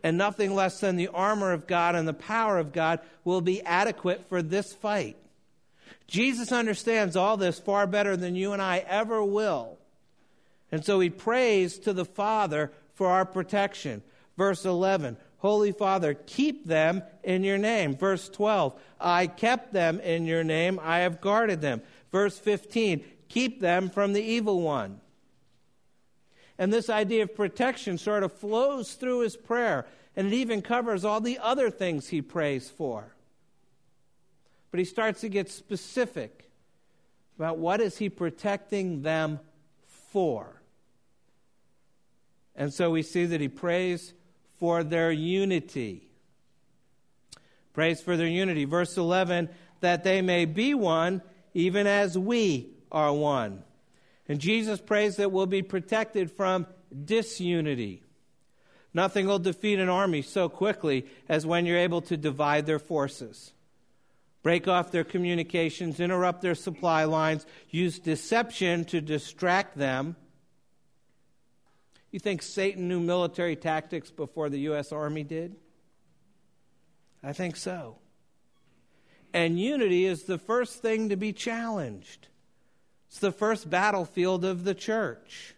And 0.03 0.17
nothing 0.17 0.53
less 0.53 0.81
than 0.81 0.97
the 0.97 1.07
armor 1.07 1.53
of 1.53 1.65
God 1.65 1.95
and 1.95 2.05
the 2.05 2.13
power 2.13 2.57
of 2.57 2.73
God 2.73 2.99
will 3.23 3.39
be 3.39 3.61
adequate 3.61 4.27
for 4.27 4.41
this 4.41 4.73
fight. 4.73 5.15
Jesus 6.05 6.51
understands 6.51 7.15
all 7.15 7.37
this 7.37 7.59
far 7.59 7.87
better 7.87 8.17
than 8.17 8.35
you 8.35 8.51
and 8.51 8.61
I 8.61 8.79
ever 8.79 9.23
will. 9.23 9.77
And 10.69 10.83
so 10.83 10.99
he 10.99 11.09
prays 11.09 11.79
to 11.79 11.93
the 11.93 12.03
Father 12.03 12.73
for 12.93 13.07
our 13.07 13.23
protection. 13.23 14.03
Verse 14.35 14.65
11 14.65 15.15
Holy 15.43 15.73
Father, 15.73 16.13
keep 16.13 16.65
them 16.65 17.03
in 17.21 17.43
your 17.43 17.57
name. 17.57 17.97
Verse 17.97 18.29
12 18.29 18.79
I 18.99 19.27
kept 19.27 19.73
them 19.73 19.99
in 19.99 20.25
your 20.25 20.43
name, 20.43 20.79
I 20.81 20.99
have 20.99 21.19
guarded 21.19 21.59
them. 21.59 21.81
Verse 22.13 22.39
15 22.39 23.03
Keep 23.27 23.59
them 23.59 23.89
from 23.89 24.13
the 24.13 24.23
evil 24.23 24.61
one. 24.61 25.01
And 26.57 26.71
this 26.71 26.89
idea 26.89 27.23
of 27.23 27.35
protection 27.35 27.97
sort 27.97 28.23
of 28.23 28.31
flows 28.31 28.93
through 28.93 29.19
his 29.19 29.35
prayer, 29.35 29.85
and 30.15 30.27
it 30.27 30.33
even 30.33 30.61
covers 30.61 31.03
all 31.03 31.19
the 31.19 31.39
other 31.39 31.69
things 31.69 32.07
he 32.07 32.21
prays 32.21 32.69
for. 32.69 33.13
But 34.71 34.79
he 34.79 34.85
starts 34.85 35.21
to 35.21 35.29
get 35.29 35.49
specific 35.49 36.49
about 37.37 37.57
what 37.57 37.81
is 37.81 37.97
he 37.97 38.07
protecting 38.07 39.01
them 39.01 39.41
for. 40.11 40.61
And 42.55 42.73
so 42.73 42.91
we 42.91 43.01
see 43.01 43.25
that 43.25 43.41
he 43.41 43.49
prays 43.49 44.13
for 44.63 44.81
their 44.81 45.11
unity. 45.11 46.07
Prays 47.73 48.01
for 48.01 48.15
their 48.15 48.27
unity. 48.27 48.63
Verse 48.63 48.95
11, 48.95 49.49
that 49.81 50.05
they 50.05 50.21
may 50.21 50.45
be 50.45 50.73
one, 50.73 51.21
even 51.53 51.85
as 51.85 52.17
we 52.17 52.69
are 52.89 53.11
one. 53.11 53.61
And 54.25 54.39
Jesus 54.39 54.79
prays 54.79 55.17
that 55.17 55.33
we'll 55.33 55.47
be 55.47 55.63
protected 55.63 56.31
from 56.31 56.65
disunity. 57.03 58.03
Nothing 58.93 59.27
will 59.27 59.37
defeat 59.37 59.79
an 59.79 59.89
army 59.89 60.21
so 60.21 60.47
quickly 60.47 61.07
as 61.27 61.45
when 61.45 61.65
you're 61.65 61.77
able 61.77 61.99
to 62.03 62.15
divide 62.15 62.65
their 62.65 62.79
forces, 62.79 63.51
break 64.43 64.69
off 64.69 64.91
their 64.91 65.03
communications, 65.03 65.99
interrupt 65.99 66.41
their 66.41 66.55
supply 66.55 67.03
lines, 67.03 67.45
use 67.69 67.99
deception 67.99 68.85
to 68.85 69.01
distract 69.01 69.77
them. 69.77 70.15
You 72.13 72.19
think 72.19 72.43
Satan 72.43 72.87
knew 72.87 72.99
military 72.99 73.55
tactics 73.55 74.11
before 74.11 74.47
the 74.47 74.59
U.S. 74.59 74.91
Army 74.91 75.23
did? 75.23 75.55
I 77.23 77.33
think 77.33 77.55
so. 77.55 77.97
And 79.33 79.59
unity 79.59 80.05
is 80.05 80.23
the 80.23 80.37
first 80.37 80.83
thing 80.83 81.09
to 81.09 81.15
be 81.15 81.33
challenged. 81.33 82.27
It's 83.09 83.17
the 83.17 83.31
first 83.31 83.67
battlefield 83.67 84.45
of 84.45 84.63
the 84.63 84.75
church. 84.75 85.55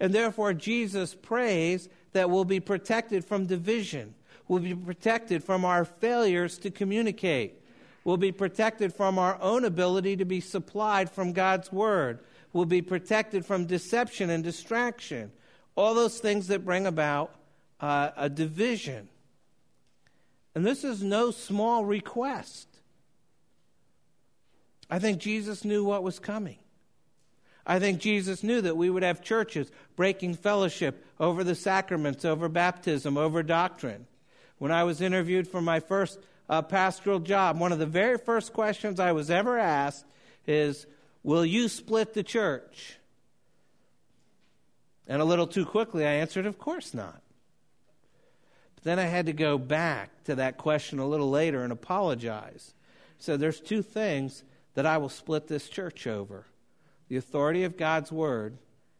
And 0.00 0.14
therefore, 0.14 0.54
Jesus 0.54 1.14
prays 1.14 1.90
that 2.12 2.30
we'll 2.30 2.46
be 2.46 2.60
protected 2.60 3.26
from 3.26 3.44
division. 3.44 4.14
We'll 4.48 4.62
be 4.62 4.74
protected 4.74 5.44
from 5.44 5.66
our 5.66 5.84
failures 5.84 6.56
to 6.60 6.70
communicate. 6.70 7.62
We'll 8.04 8.16
be 8.16 8.32
protected 8.32 8.94
from 8.94 9.18
our 9.18 9.38
own 9.42 9.66
ability 9.66 10.16
to 10.16 10.24
be 10.24 10.40
supplied 10.40 11.10
from 11.10 11.34
God's 11.34 11.70
Word. 11.70 12.20
We'll 12.54 12.64
be 12.64 12.80
protected 12.80 13.44
from 13.44 13.66
deception 13.66 14.30
and 14.30 14.42
distraction. 14.42 15.30
All 15.78 15.94
those 15.94 16.18
things 16.18 16.48
that 16.48 16.64
bring 16.64 16.88
about 16.88 17.32
uh, 17.78 18.10
a 18.16 18.28
division. 18.28 19.08
And 20.52 20.66
this 20.66 20.82
is 20.82 21.04
no 21.04 21.30
small 21.30 21.84
request. 21.84 22.66
I 24.90 24.98
think 24.98 25.20
Jesus 25.20 25.64
knew 25.64 25.84
what 25.84 26.02
was 26.02 26.18
coming. 26.18 26.58
I 27.64 27.78
think 27.78 28.00
Jesus 28.00 28.42
knew 28.42 28.60
that 28.60 28.76
we 28.76 28.90
would 28.90 29.04
have 29.04 29.22
churches 29.22 29.70
breaking 29.94 30.34
fellowship 30.34 31.06
over 31.20 31.44
the 31.44 31.54
sacraments, 31.54 32.24
over 32.24 32.48
baptism, 32.48 33.16
over 33.16 33.44
doctrine. 33.44 34.08
When 34.58 34.72
I 34.72 34.82
was 34.82 35.00
interviewed 35.00 35.46
for 35.46 35.62
my 35.62 35.78
first 35.78 36.18
uh, 36.48 36.60
pastoral 36.60 37.20
job, 37.20 37.60
one 37.60 37.70
of 37.70 37.78
the 37.78 37.86
very 37.86 38.18
first 38.18 38.52
questions 38.52 38.98
I 38.98 39.12
was 39.12 39.30
ever 39.30 39.56
asked 39.56 40.06
is 40.44 40.88
Will 41.22 41.46
you 41.46 41.68
split 41.68 42.14
the 42.14 42.24
church? 42.24 42.97
And 45.08 45.22
a 45.22 45.24
little 45.24 45.46
too 45.46 45.64
quickly, 45.64 46.06
I 46.06 46.12
answered, 46.12 46.46
Of 46.46 46.58
course 46.58 46.92
not. 46.92 47.22
But 48.74 48.84
then 48.84 48.98
I 48.98 49.06
had 49.06 49.26
to 49.26 49.32
go 49.32 49.58
back 49.58 50.24
to 50.24 50.36
that 50.36 50.58
question 50.58 50.98
a 50.98 51.06
little 51.06 51.30
later 51.30 51.64
and 51.64 51.72
apologize. 51.72 52.74
So 53.18 53.36
there's 53.36 53.58
two 53.58 53.82
things 53.82 54.44
that 54.74 54.86
I 54.86 54.98
will 54.98 55.08
split 55.08 55.48
this 55.48 55.68
church 55.68 56.06
over 56.06 56.46
the 57.08 57.16
authority 57.16 57.64
of 57.64 57.78
God's 57.78 58.12
word 58.12 58.58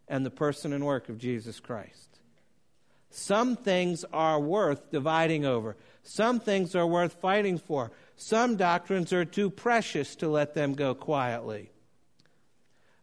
and 0.08 0.24
the 0.24 0.30
person 0.30 0.72
and 0.72 0.84
work 0.84 1.10
of 1.10 1.18
Jesus 1.18 1.60
Christ. 1.60 2.08
Some 3.10 3.54
things 3.54 4.04
are 4.12 4.40
worth 4.40 4.90
dividing 4.90 5.44
over. 5.44 5.76
Some 6.02 6.40
things 6.40 6.74
are 6.74 6.86
worth 6.86 7.14
fighting 7.20 7.58
for. 7.58 7.92
Some 8.16 8.56
doctrines 8.56 9.12
are 9.12 9.24
too 9.24 9.50
precious 9.50 10.16
to 10.16 10.28
let 10.28 10.54
them 10.54 10.74
go 10.74 10.94
quietly. 10.94 11.70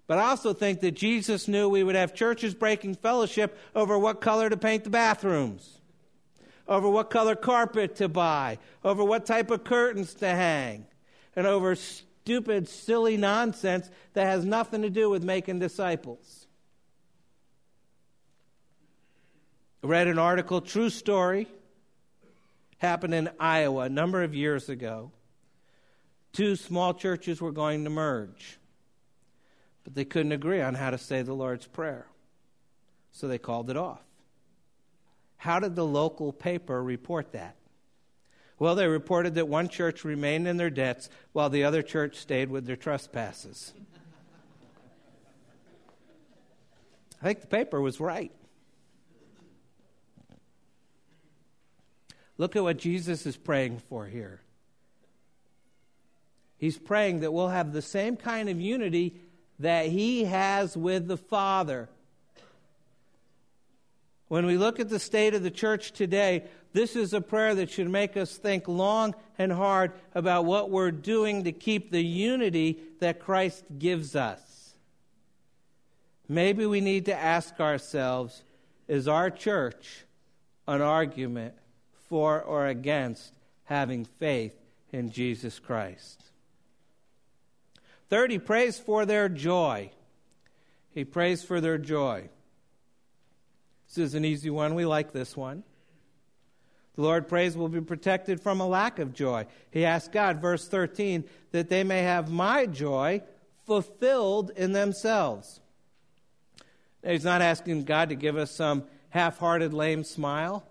But 0.08 0.20
I 0.20 0.30
also 0.30 0.54
think 0.54 0.82
that 0.82 0.92
Jesus 0.92 1.48
knew 1.48 1.68
we 1.68 1.84
would 1.84 1.96
have 1.96 2.14
churches 2.14 2.54
breaking 2.54 2.96
fellowship 2.96 3.58
over 3.76 3.98
what 3.98 4.22
color 4.22 4.50
to 4.50 4.58
paint 4.58 4.84
the 4.84 4.90
bathrooms, 4.90 5.80
over 6.68 6.88
what 6.88 7.10
color 7.10 7.36
carpet 7.36 7.96
to 7.98 8.08
buy, 8.08 8.60
over 8.84 9.04
what 9.04 9.26
type 9.26 9.50
of 9.50 9.64
curtains 9.64 10.14
to 10.16 10.28
hang, 10.28 10.86
and 11.36 11.48
over 11.48 11.76
stupid, 11.76 12.68
silly 12.68 13.18
nonsense 13.18 13.90
that 14.14 14.26
has 14.26 14.46
nothing 14.46 14.84
to 14.84 14.90
do 14.90 15.10
with 15.10 15.24
making 15.24 15.60
disciples. 15.60 16.48
I 19.84 19.88
read 19.88 20.08
an 20.08 20.18
article, 20.18 20.62
true 20.62 20.90
story, 20.90 21.48
happened 22.78 23.14
in 23.14 23.30
Iowa 23.40 23.84
a 23.84 23.90
number 23.90 24.24
of 24.24 24.34
years 24.34 24.70
ago. 24.70 25.12
Two 26.34 26.56
small 26.56 26.94
churches 26.94 27.40
were 27.40 27.52
going 27.52 27.84
to 27.84 27.90
merge, 27.90 28.58
but 29.86 29.96
they 29.96 30.04
couldn't 30.04 30.34
agree 30.34 30.60
on 30.60 30.74
how 30.74 30.90
to 30.90 30.98
say 30.98 31.22
the 31.22 31.34
Lord's 31.34 31.68
Prayer. 31.68 32.08
So 33.14 33.30
they 33.30 33.38
called 33.38 33.70
it 33.70 33.78
off. 33.78 34.02
How 35.38 35.60
did 35.60 35.76
the 35.76 35.86
local 35.86 36.34
paper 36.34 36.84
report 36.84 37.32
that? 37.32 37.56
Well, 38.58 38.76
they 38.76 38.88
reported 38.88 39.36
that 39.36 39.48
one 39.48 39.70
church 39.70 40.04
remained 40.04 40.48
in 40.48 40.58
their 40.58 40.70
debts 40.70 41.10
while 41.34 41.50
the 41.50 41.64
other 41.64 41.82
church 41.82 42.18
stayed 42.18 42.50
with 42.50 42.66
their 42.66 42.76
trespasses. 42.76 43.74
I 47.22 47.26
think 47.26 47.42
the 47.42 47.48
paper 47.48 47.80
was 47.80 48.00
right. 48.00 48.32
Look 52.38 52.56
at 52.56 52.64
what 52.64 52.78
Jesus 52.78 53.26
is 53.26 53.38
praying 53.38 53.80
for 53.90 54.06
here. 54.06 54.42
He's 56.58 56.78
praying 56.78 57.20
that 57.20 57.32
we'll 57.32 57.50
have 57.50 57.74
the 57.74 57.82
same 57.82 58.18
kind 58.18 58.50
of 58.50 58.60
unity 58.60 59.18
that 59.60 59.88
he 59.88 60.26
has 60.26 60.76
with 60.76 61.08
the 61.08 61.18
Father. 61.18 61.90
When 64.28 64.46
we 64.46 64.58
look 64.58 64.80
at 64.80 64.90
the 64.90 65.00
state 65.00 65.34
of 65.34 65.44
the 65.44 65.52
church 65.52 65.92
today, 65.92 66.46
this 66.74 66.96
is 66.96 67.14
a 67.14 67.22
prayer 67.22 67.56
that 67.56 67.70
should 67.70 67.90
make 67.90 68.18
us 68.18 68.36
think 68.36 68.68
long 68.68 69.16
and 69.38 69.52
hard 69.52 69.94
about 70.14 70.46
what 70.46 70.70
we're 70.70 70.92
doing 70.92 71.44
to 71.44 71.52
keep 71.52 71.92
the 71.92 72.04
unity 72.04 72.80
that 73.00 73.20
Christ 73.20 73.64
gives 73.80 74.16
us. 74.16 74.76
Maybe 76.28 76.66
we 76.66 76.82
need 76.82 77.06
to 77.06 77.16
ask 77.16 77.60
ourselves 77.60 78.44
is 78.88 79.08
our 79.08 79.30
church 79.30 80.06
an 80.68 80.82
argument 80.82 81.54
for 82.10 82.42
or 82.42 82.68
against 82.68 83.34
having 83.66 84.06
faith 84.06 84.56
in 84.92 85.12
Jesus 85.12 85.60
Christ? 85.60 86.25
Third, 88.10 88.32
he 88.32 88.40
prays 88.40 88.80
for 88.80 89.06
their 89.06 89.30
joy. 89.30 89.92
He 90.92 91.04
prays 91.04 91.44
for 91.44 91.60
their 91.60 91.78
joy. 91.78 92.30
This 93.88 93.98
is 93.98 94.14
an 94.14 94.26
easy 94.26 94.50
one. 94.50 94.76
We 94.76 94.86
like 94.86 95.12
this 95.12 95.36
one. 95.36 95.64
The 96.96 97.02
Lord 97.02 97.28
prays 97.28 97.58
will 97.58 97.68
be 97.68 97.82
protected 97.82 98.40
from 98.40 98.62
a 98.62 98.68
lack 98.68 99.00
of 99.00 99.14
joy. 99.14 99.48
He 99.70 99.84
asks 99.84 100.08
God, 100.08 100.42
verse 100.42 100.68
13, 100.68 101.26
that 101.52 101.68
they 101.68 101.84
may 101.84 102.04
have 102.04 102.32
my 102.32 102.66
joy 102.66 103.22
fulfilled 103.66 104.52
in 104.56 104.72
themselves. 104.72 105.60
Now, 107.04 107.12
he's 107.12 107.26
not 107.26 107.42
asking 107.42 107.84
God 107.84 108.10
to 108.10 108.16
give 108.16 108.38
us 108.38 108.52
some 108.52 108.86
half 109.10 109.38
hearted, 109.40 109.74
lame 109.74 110.04
smile. 110.04 110.66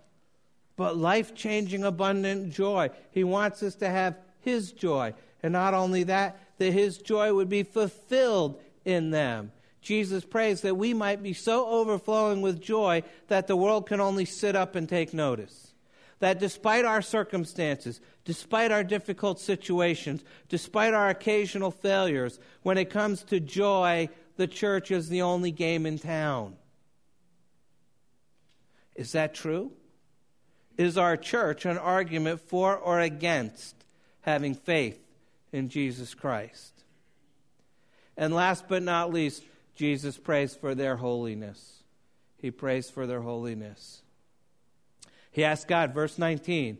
but 0.75 0.97
life 0.97 1.33
changing, 1.33 1.83
abundant 1.83 2.51
joy. 2.53 2.89
He 3.11 3.23
wants 3.23 3.63
us 3.63 3.75
to 3.75 3.89
have 3.89 4.17
His 4.41 4.71
joy. 4.71 5.13
And 5.41 5.53
not 5.53 5.73
only 5.73 6.03
that, 6.03 6.39
that 6.57 6.73
His 6.73 6.97
joy 6.97 7.33
would 7.33 7.49
be 7.49 7.63
fulfilled 7.63 8.61
in 8.83 9.11
them. 9.11 9.51
Jesus 9.81 10.25
prays 10.25 10.61
that 10.61 10.77
we 10.77 10.93
might 10.93 11.21
be 11.21 11.33
so 11.33 11.67
overflowing 11.67 12.41
with 12.41 12.61
joy 12.61 13.03
that 13.27 13.47
the 13.47 13.55
world 13.55 13.87
can 13.87 14.01
only 14.01 14.25
sit 14.25 14.55
up 14.55 14.75
and 14.75 14.89
take 14.89 15.13
notice. 15.13 15.73
That 16.19 16.39
despite 16.39 16.85
our 16.85 17.03
circumstances, 17.03 18.01
despite 18.23 18.71
our 18.71 18.83
difficult 18.83 19.39
situations, 19.39 20.23
despite 20.49 20.93
our 20.93 21.09
occasional 21.09 21.69
failures, 21.69 22.39
when 22.63 22.79
it 22.79 22.89
comes 22.89 23.21
to 23.25 23.39
joy, 23.39 24.09
the 24.37 24.47
church 24.47 24.89
is 24.89 25.09
the 25.09 25.21
only 25.21 25.51
game 25.51 25.85
in 25.85 25.99
town. 25.99 26.55
Is 28.95 29.11
that 29.11 29.35
true? 29.35 29.71
Is 30.77 30.97
our 30.97 31.15
church 31.15 31.65
an 31.65 31.77
argument 31.77 32.41
for 32.41 32.75
or 32.75 32.99
against 32.99 33.75
having 34.21 34.55
faith 34.55 35.04
in 35.55 35.69
Jesus 35.69 36.13
Christ? 36.13 36.83
And 38.17 38.33
last 38.33 38.65
but 38.67 38.83
not 38.83 39.13
least, 39.13 39.43
Jesus 39.73 40.17
prays 40.17 40.53
for 40.53 40.75
their 40.75 40.97
holiness. 40.97 41.83
He 42.37 42.51
prays 42.51 42.89
for 42.89 43.07
their 43.07 43.21
holiness. 43.21 44.01
He 45.31 45.43
asks 45.43 45.65
God, 45.65 45.93
verse 45.93 46.17
19, 46.17 46.77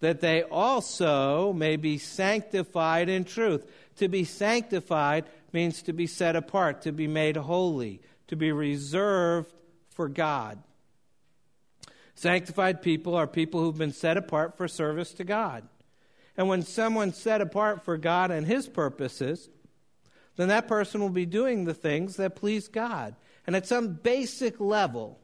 that 0.00 0.20
they 0.20 0.42
also 0.42 1.52
may 1.52 1.76
be 1.76 1.98
sanctified 1.98 3.08
in 3.08 3.24
truth. 3.24 3.66
To 3.96 4.08
be 4.08 4.24
sanctified 4.24 5.24
means 5.52 5.82
to 5.82 5.92
be 5.92 6.06
set 6.06 6.36
apart, 6.36 6.82
to 6.82 6.92
be 6.92 7.06
made 7.06 7.36
holy, 7.36 8.00
to 8.28 8.36
be 8.36 8.52
reserved 8.52 9.52
for 9.90 10.08
God. 10.08 10.62
Sanctified 12.14 12.82
people 12.82 13.14
are 13.14 13.26
people 13.26 13.60
who've 13.60 13.76
been 13.76 13.92
set 13.92 14.16
apart 14.16 14.56
for 14.56 14.68
service 14.68 15.12
to 15.12 15.24
God. 15.24 15.66
And 16.38 16.48
when 16.48 16.62
someone's 16.62 17.18
set 17.18 17.40
apart 17.40 17.84
for 17.84 17.98
God 17.98 18.30
and 18.30 18.46
His 18.46 18.68
purposes, 18.68 19.50
then 20.36 20.48
that 20.48 20.68
person 20.68 21.00
will 21.00 21.10
be 21.10 21.26
doing 21.26 21.64
the 21.64 21.74
things 21.74 22.14
that 22.16 22.36
please 22.36 22.68
God. 22.68 23.16
And 23.44 23.56
at 23.56 23.66
some 23.66 23.94
basic 23.94 24.60
level, 24.60 25.18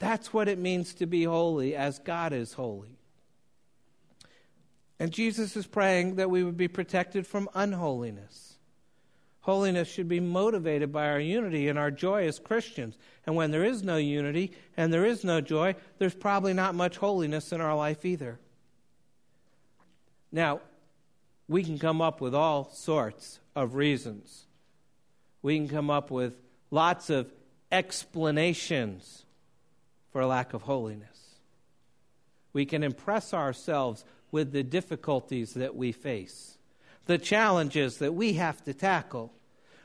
that's 0.00 0.32
what 0.32 0.48
it 0.48 0.58
means 0.58 0.92
to 0.94 1.06
be 1.06 1.22
holy 1.22 1.76
as 1.76 2.00
God 2.00 2.32
is 2.32 2.54
holy. 2.54 2.98
And 4.98 5.12
Jesus 5.12 5.56
is 5.56 5.68
praying 5.68 6.16
that 6.16 6.30
we 6.30 6.42
would 6.42 6.56
be 6.56 6.68
protected 6.68 7.28
from 7.28 7.48
unholiness. 7.54 8.58
Holiness 9.40 9.86
should 9.88 10.08
be 10.08 10.20
motivated 10.20 10.90
by 10.90 11.10
our 11.10 11.20
unity 11.20 11.68
and 11.68 11.78
our 11.78 11.92
joy 11.92 12.26
as 12.26 12.40
Christians. 12.40 12.96
And 13.24 13.36
when 13.36 13.52
there 13.52 13.64
is 13.64 13.84
no 13.84 13.98
unity 13.98 14.52
and 14.76 14.92
there 14.92 15.04
is 15.04 15.22
no 15.22 15.40
joy, 15.40 15.76
there's 15.98 16.14
probably 16.14 16.54
not 16.54 16.74
much 16.74 16.96
holiness 16.96 17.52
in 17.52 17.60
our 17.60 17.76
life 17.76 18.04
either. 18.04 18.40
Now, 20.34 20.62
we 21.46 21.62
can 21.62 21.78
come 21.78 22.02
up 22.02 22.20
with 22.20 22.34
all 22.34 22.68
sorts 22.72 23.38
of 23.54 23.76
reasons. 23.76 24.46
We 25.42 25.56
can 25.56 25.68
come 25.68 25.90
up 25.90 26.10
with 26.10 26.34
lots 26.72 27.08
of 27.08 27.32
explanations 27.70 29.26
for 30.10 30.20
a 30.20 30.26
lack 30.26 30.52
of 30.52 30.62
holiness. 30.62 31.36
We 32.52 32.66
can 32.66 32.82
impress 32.82 33.32
ourselves 33.32 34.04
with 34.32 34.50
the 34.50 34.64
difficulties 34.64 35.54
that 35.54 35.76
we 35.76 35.92
face 35.92 36.58
the 37.06 37.18
challenges 37.18 37.98
that 37.98 38.14
we 38.14 38.32
have 38.32 38.64
to 38.64 38.72
tackle, 38.72 39.30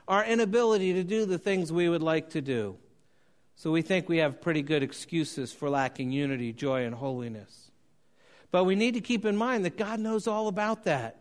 our 0.08 0.24
inability 0.24 0.94
to 0.94 1.04
do 1.04 1.26
the 1.26 1.36
things 1.36 1.70
we 1.70 1.86
would 1.86 2.02
like 2.02 2.30
to 2.30 2.40
do. 2.40 2.78
So 3.56 3.70
we 3.70 3.82
think 3.82 4.08
we 4.08 4.16
have 4.18 4.40
pretty 4.40 4.62
good 4.62 4.82
excuses 4.82 5.52
for 5.52 5.68
lacking 5.68 6.12
unity, 6.12 6.54
joy, 6.54 6.86
and 6.86 6.94
holiness. 6.94 7.69
But 8.50 8.64
we 8.64 8.74
need 8.74 8.94
to 8.94 9.00
keep 9.00 9.24
in 9.24 9.36
mind 9.36 9.64
that 9.64 9.76
God 9.76 10.00
knows 10.00 10.26
all 10.26 10.48
about 10.48 10.84
that. 10.84 11.16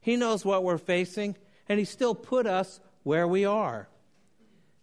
He 0.00 0.16
knows 0.16 0.44
what 0.44 0.64
we're 0.64 0.78
facing, 0.78 1.36
and 1.68 1.78
He 1.78 1.84
still 1.84 2.14
put 2.14 2.46
us 2.46 2.80
where 3.04 3.26
we 3.26 3.44
are. 3.44 3.88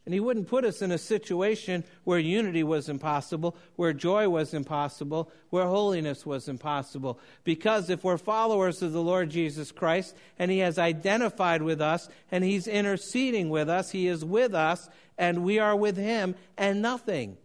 And 0.05 0.13
He 0.13 0.21
wouldn't 0.21 0.47
put 0.47 0.63
us 0.63 0.81
in 0.81 0.91
a 0.91 0.97
situation 0.97 1.83
where 2.05 2.17
unity 2.17 2.63
was 2.63 2.87
impossible, 2.87 3.55
where 3.75 3.93
joy 3.93 4.29
was 4.29 4.53
impossible, 4.53 5.29
where 5.49 5.65
holiness 5.65 6.25
was 6.25 6.47
impossible. 6.47 7.19
Because 7.43 7.89
if 7.89 8.03
we're 8.03 8.17
followers 8.17 8.81
of 8.81 8.93
the 8.93 9.03
Lord 9.03 9.29
Jesus 9.29 9.71
Christ 9.71 10.15
and 10.39 10.49
He 10.49 10.59
has 10.59 10.79
identified 10.79 11.61
with 11.61 11.81
us 11.81 12.07
and 12.31 12.43
He's 12.43 12.65
interceding 12.65 13.49
with 13.49 13.69
us, 13.69 13.91
He 13.91 14.07
is 14.07 14.23
with 14.23 14.55
us 14.55 14.89
and 15.17 15.43
we 15.43 15.59
are 15.59 15.75
with 15.75 15.97
Him, 15.97 16.33
and 16.57 16.81
nothing 16.81 17.37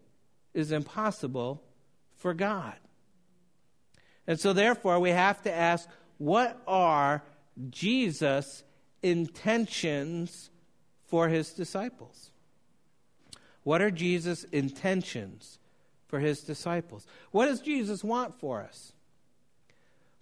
is 0.54 0.70
impossible 0.70 1.60
for 2.16 2.32
God. 2.32 2.74
And 4.26 4.40
so, 4.40 4.52
therefore, 4.52 5.00
we 5.00 5.10
have 5.10 5.42
to 5.42 5.52
ask 5.52 5.88
what 6.18 6.60
are 6.66 7.22
Jesus' 7.70 8.64
intentions 9.02 10.50
for 11.06 11.28
His 11.28 11.52
disciples? 11.52 12.30
What 13.64 13.80
are 13.80 13.90
Jesus' 13.90 14.44
intentions 14.44 15.58
for 16.06 16.20
his 16.20 16.42
disciples? 16.42 17.06
What 17.32 17.46
does 17.46 17.60
Jesus 17.60 18.04
want 18.04 18.38
for 18.38 18.62
us? 18.62 18.92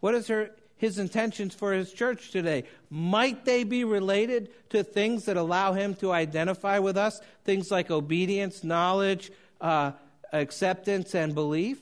What 0.00 0.14
is 0.14 0.28
her, 0.28 0.50
his 0.76 0.98
intentions 0.98 1.54
for 1.54 1.72
his 1.72 1.92
church 1.92 2.30
today? 2.30 2.64
Might 2.88 3.44
they 3.44 3.64
be 3.64 3.84
related 3.84 4.48
to 4.70 4.82
things 4.82 5.26
that 5.26 5.36
allow 5.36 5.72
him 5.72 5.94
to 5.96 6.12
identify 6.12 6.78
with 6.78 6.96
us? 6.96 7.20
Things 7.44 7.70
like 7.70 7.90
obedience, 7.90 8.64
knowledge, 8.64 9.32
uh, 9.60 9.92
acceptance, 10.32 11.14
and 11.14 11.34
belief? 11.34 11.78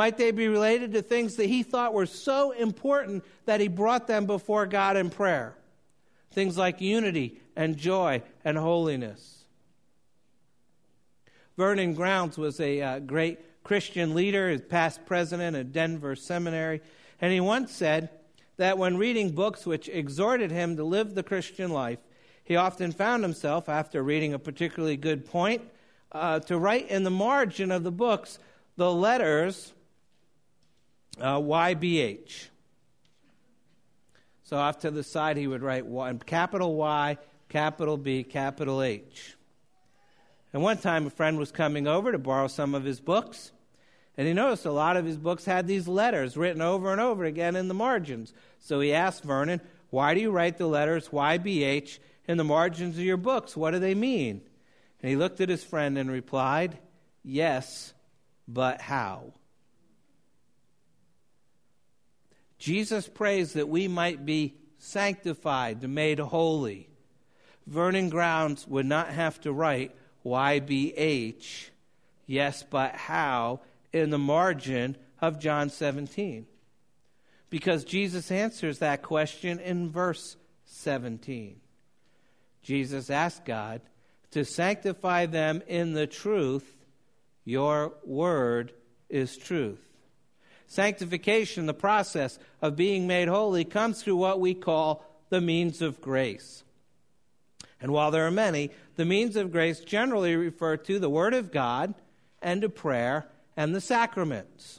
Might 0.00 0.16
they 0.16 0.30
be 0.30 0.48
related 0.48 0.94
to 0.94 1.02
things 1.02 1.36
that 1.36 1.44
he 1.44 1.62
thought 1.62 1.92
were 1.92 2.06
so 2.06 2.52
important 2.52 3.22
that 3.44 3.60
he 3.60 3.68
brought 3.68 4.06
them 4.06 4.24
before 4.24 4.64
God 4.64 4.96
in 4.96 5.10
prayer? 5.10 5.54
Things 6.30 6.56
like 6.56 6.80
unity 6.80 7.38
and 7.54 7.76
joy 7.76 8.22
and 8.42 8.56
holiness. 8.56 9.44
Vernon 11.58 11.92
Grounds 11.92 12.38
was 12.38 12.58
a 12.60 12.80
uh, 12.80 12.98
great 13.00 13.40
Christian 13.62 14.14
leader, 14.14 14.58
past 14.58 15.04
president 15.04 15.54
of 15.54 15.70
Denver 15.70 16.16
Seminary, 16.16 16.80
and 17.20 17.30
he 17.30 17.40
once 17.40 17.70
said 17.70 18.08
that 18.56 18.78
when 18.78 18.96
reading 18.96 19.32
books 19.32 19.66
which 19.66 19.86
exhorted 19.90 20.50
him 20.50 20.76
to 20.76 20.82
live 20.82 21.14
the 21.14 21.22
Christian 21.22 21.72
life, 21.72 21.98
he 22.42 22.56
often 22.56 22.92
found 22.92 23.22
himself, 23.22 23.68
after 23.68 24.02
reading 24.02 24.32
a 24.32 24.38
particularly 24.38 24.96
good 24.96 25.26
point, 25.26 25.60
uh, 26.12 26.40
to 26.40 26.56
write 26.56 26.88
in 26.88 27.02
the 27.02 27.10
margin 27.10 27.70
of 27.70 27.84
the 27.84 27.92
books 27.92 28.38
the 28.78 28.90
letters 28.90 29.74
uh, 31.20 31.38
YBH. 31.38 32.48
So 34.42 34.56
off 34.56 34.80
to 34.80 34.90
the 34.90 35.04
side, 35.04 35.36
he 35.36 35.46
would 35.46 35.62
write 35.62 35.86
one, 35.86 36.18
capital 36.18 36.74
Y, 36.74 37.18
capital 37.48 37.96
B, 37.96 38.24
capital 38.24 38.82
H. 38.82 39.36
And 40.52 40.62
one 40.62 40.78
time 40.78 41.06
a 41.06 41.10
friend 41.10 41.38
was 41.38 41.52
coming 41.52 41.86
over 41.86 42.10
to 42.10 42.18
borrow 42.18 42.48
some 42.48 42.74
of 42.74 42.82
his 42.82 43.00
books, 43.00 43.52
and 44.16 44.26
he 44.26 44.34
noticed 44.34 44.66
a 44.66 44.72
lot 44.72 44.96
of 44.96 45.04
his 45.04 45.16
books 45.16 45.44
had 45.44 45.66
these 45.66 45.86
letters 45.86 46.36
written 46.36 46.60
over 46.60 46.90
and 46.90 47.00
over 47.00 47.24
again 47.24 47.54
in 47.54 47.68
the 47.68 47.74
margins. 47.74 48.34
So 48.58 48.80
he 48.80 48.92
asked 48.92 49.22
Vernon, 49.22 49.60
Why 49.90 50.14
do 50.14 50.20
you 50.20 50.32
write 50.32 50.58
the 50.58 50.66
letters 50.66 51.08
YBH 51.08 52.00
in 52.26 52.36
the 52.36 52.44
margins 52.44 52.98
of 52.98 53.04
your 53.04 53.16
books? 53.16 53.56
What 53.56 53.70
do 53.70 53.78
they 53.78 53.94
mean? 53.94 54.40
And 55.00 55.10
he 55.10 55.16
looked 55.16 55.40
at 55.40 55.48
his 55.48 55.62
friend 55.62 55.96
and 55.96 56.10
replied, 56.10 56.78
Yes, 57.22 57.94
but 58.48 58.80
how? 58.80 59.32
Jesus 62.60 63.08
prays 63.08 63.54
that 63.54 63.70
we 63.70 63.88
might 63.88 64.26
be 64.26 64.54
sanctified, 64.78 65.82
made 65.88 66.18
holy. 66.18 66.90
Vernon 67.66 68.10
Grounds 68.10 68.68
would 68.68 68.84
not 68.84 69.08
have 69.08 69.40
to 69.40 69.52
write 69.52 69.96
YBH, 70.24 71.70
yes, 72.26 72.62
but 72.62 72.94
how, 72.94 73.60
in 73.94 74.10
the 74.10 74.18
margin 74.18 74.96
of 75.22 75.40
John 75.40 75.70
17. 75.70 76.46
Because 77.48 77.82
Jesus 77.82 78.30
answers 78.30 78.78
that 78.78 79.02
question 79.02 79.58
in 79.58 79.90
verse 79.90 80.36
17. 80.66 81.60
Jesus 82.62 83.08
asked 83.08 83.46
God 83.46 83.80
to 84.32 84.44
sanctify 84.44 85.24
them 85.24 85.62
in 85.66 85.94
the 85.94 86.06
truth. 86.06 86.76
Your 87.46 87.94
word 88.04 88.74
is 89.08 89.38
truth. 89.38 89.89
Sanctification, 90.70 91.66
the 91.66 91.74
process 91.74 92.38
of 92.62 92.76
being 92.76 93.08
made 93.08 93.26
holy, 93.26 93.64
comes 93.64 94.00
through 94.00 94.14
what 94.14 94.38
we 94.38 94.54
call 94.54 95.04
the 95.28 95.40
means 95.40 95.82
of 95.82 96.00
grace. 96.00 96.62
And 97.80 97.90
while 97.90 98.12
there 98.12 98.24
are 98.24 98.30
many, 98.30 98.70
the 98.94 99.04
means 99.04 99.34
of 99.34 99.50
grace 99.50 99.80
generally 99.80 100.36
refer 100.36 100.76
to 100.76 101.00
the 101.00 101.10
Word 101.10 101.34
of 101.34 101.50
God 101.50 101.94
and 102.40 102.62
to 102.62 102.68
prayer 102.68 103.26
and 103.56 103.74
the 103.74 103.80
sacraments. 103.80 104.78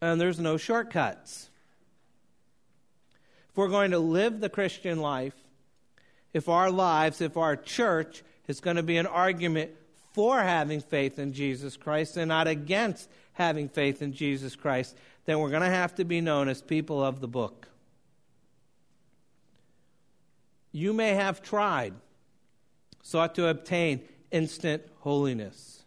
And 0.00 0.20
there's 0.20 0.38
no 0.38 0.56
shortcuts. 0.56 1.50
If 3.50 3.56
we're 3.56 3.66
going 3.66 3.90
to 3.90 3.98
live 3.98 4.38
the 4.38 4.48
Christian 4.48 5.00
life, 5.00 5.34
if 6.32 6.48
our 6.48 6.70
lives, 6.70 7.20
if 7.20 7.36
our 7.36 7.56
church 7.56 8.22
is 8.46 8.60
going 8.60 8.76
to 8.76 8.84
be 8.84 8.98
an 8.98 9.06
argument 9.08 9.72
for 10.12 10.40
having 10.40 10.80
faith 10.80 11.18
in 11.18 11.32
Jesus 11.32 11.76
Christ 11.76 12.16
and 12.16 12.28
not 12.28 12.48
against 12.48 13.08
having 13.32 13.68
faith 13.68 14.02
in 14.02 14.12
Jesus 14.12 14.56
Christ, 14.56 14.96
then 15.24 15.38
we're 15.38 15.50
going 15.50 15.62
to 15.62 15.68
have 15.68 15.94
to 15.96 16.04
be 16.04 16.20
known 16.20 16.48
as 16.48 16.60
people 16.60 17.04
of 17.04 17.20
the 17.20 17.28
book. 17.28 17.68
You 20.72 20.92
may 20.92 21.14
have 21.14 21.42
tried, 21.42 21.94
sought 23.02 23.34
to 23.36 23.48
obtain 23.48 24.02
instant 24.30 24.82
holiness. 25.00 25.82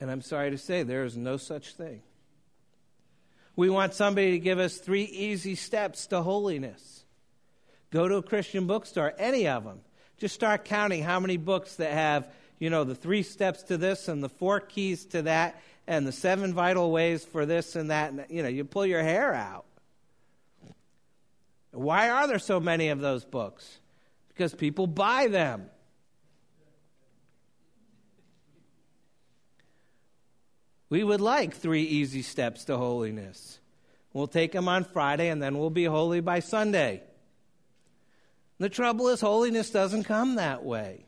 And 0.00 0.10
I'm 0.10 0.20
sorry 0.20 0.50
to 0.50 0.58
say, 0.58 0.82
there 0.82 1.04
is 1.04 1.16
no 1.16 1.36
such 1.36 1.74
thing. 1.74 2.02
We 3.56 3.70
want 3.70 3.94
somebody 3.94 4.32
to 4.32 4.38
give 4.38 4.58
us 4.58 4.78
three 4.78 5.04
easy 5.04 5.54
steps 5.54 6.08
to 6.08 6.22
holiness. 6.22 7.04
Go 7.90 8.08
to 8.08 8.16
a 8.16 8.22
Christian 8.22 8.66
bookstore, 8.66 9.14
any 9.18 9.46
of 9.46 9.64
them. 9.64 9.80
Just 10.18 10.34
start 10.34 10.64
counting 10.64 11.02
how 11.02 11.20
many 11.20 11.36
books 11.36 11.76
that 11.76 11.92
have, 11.92 12.28
you 12.58 12.70
know, 12.70 12.84
the 12.84 12.94
three 12.94 13.22
steps 13.22 13.62
to 13.64 13.76
this 13.76 14.08
and 14.08 14.22
the 14.22 14.28
four 14.28 14.60
keys 14.60 15.04
to 15.06 15.22
that 15.22 15.60
and 15.86 16.06
the 16.06 16.12
seven 16.12 16.54
vital 16.54 16.90
ways 16.90 17.24
for 17.24 17.44
this 17.46 17.76
and 17.76 17.90
that. 17.90 18.12
And, 18.12 18.24
you 18.28 18.42
know, 18.42 18.48
you 18.48 18.64
pull 18.64 18.86
your 18.86 19.02
hair 19.02 19.34
out. 19.34 19.64
Why 21.72 22.10
are 22.10 22.28
there 22.28 22.38
so 22.38 22.60
many 22.60 22.88
of 22.88 23.00
those 23.00 23.24
books? 23.24 23.80
Because 24.28 24.54
people 24.54 24.86
buy 24.86 25.26
them. 25.26 25.68
We 30.88 31.02
would 31.02 31.20
like 31.20 31.54
three 31.54 31.82
easy 31.82 32.22
steps 32.22 32.66
to 32.66 32.76
holiness. 32.76 33.58
We'll 34.12 34.28
take 34.28 34.52
them 34.52 34.68
on 34.68 34.84
Friday 34.84 35.28
and 35.28 35.42
then 35.42 35.58
we'll 35.58 35.70
be 35.70 35.84
holy 35.84 36.20
by 36.20 36.38
Sunday. 36.38 37.02
The 38.58 38.68
trouble 38.68 39.08
is, 39.08 39.20
holiness 39.20 39.70
doesn't 39.70 40.04
come 40.04 40.36
that 40.36 40.64
way. 40.64 41.06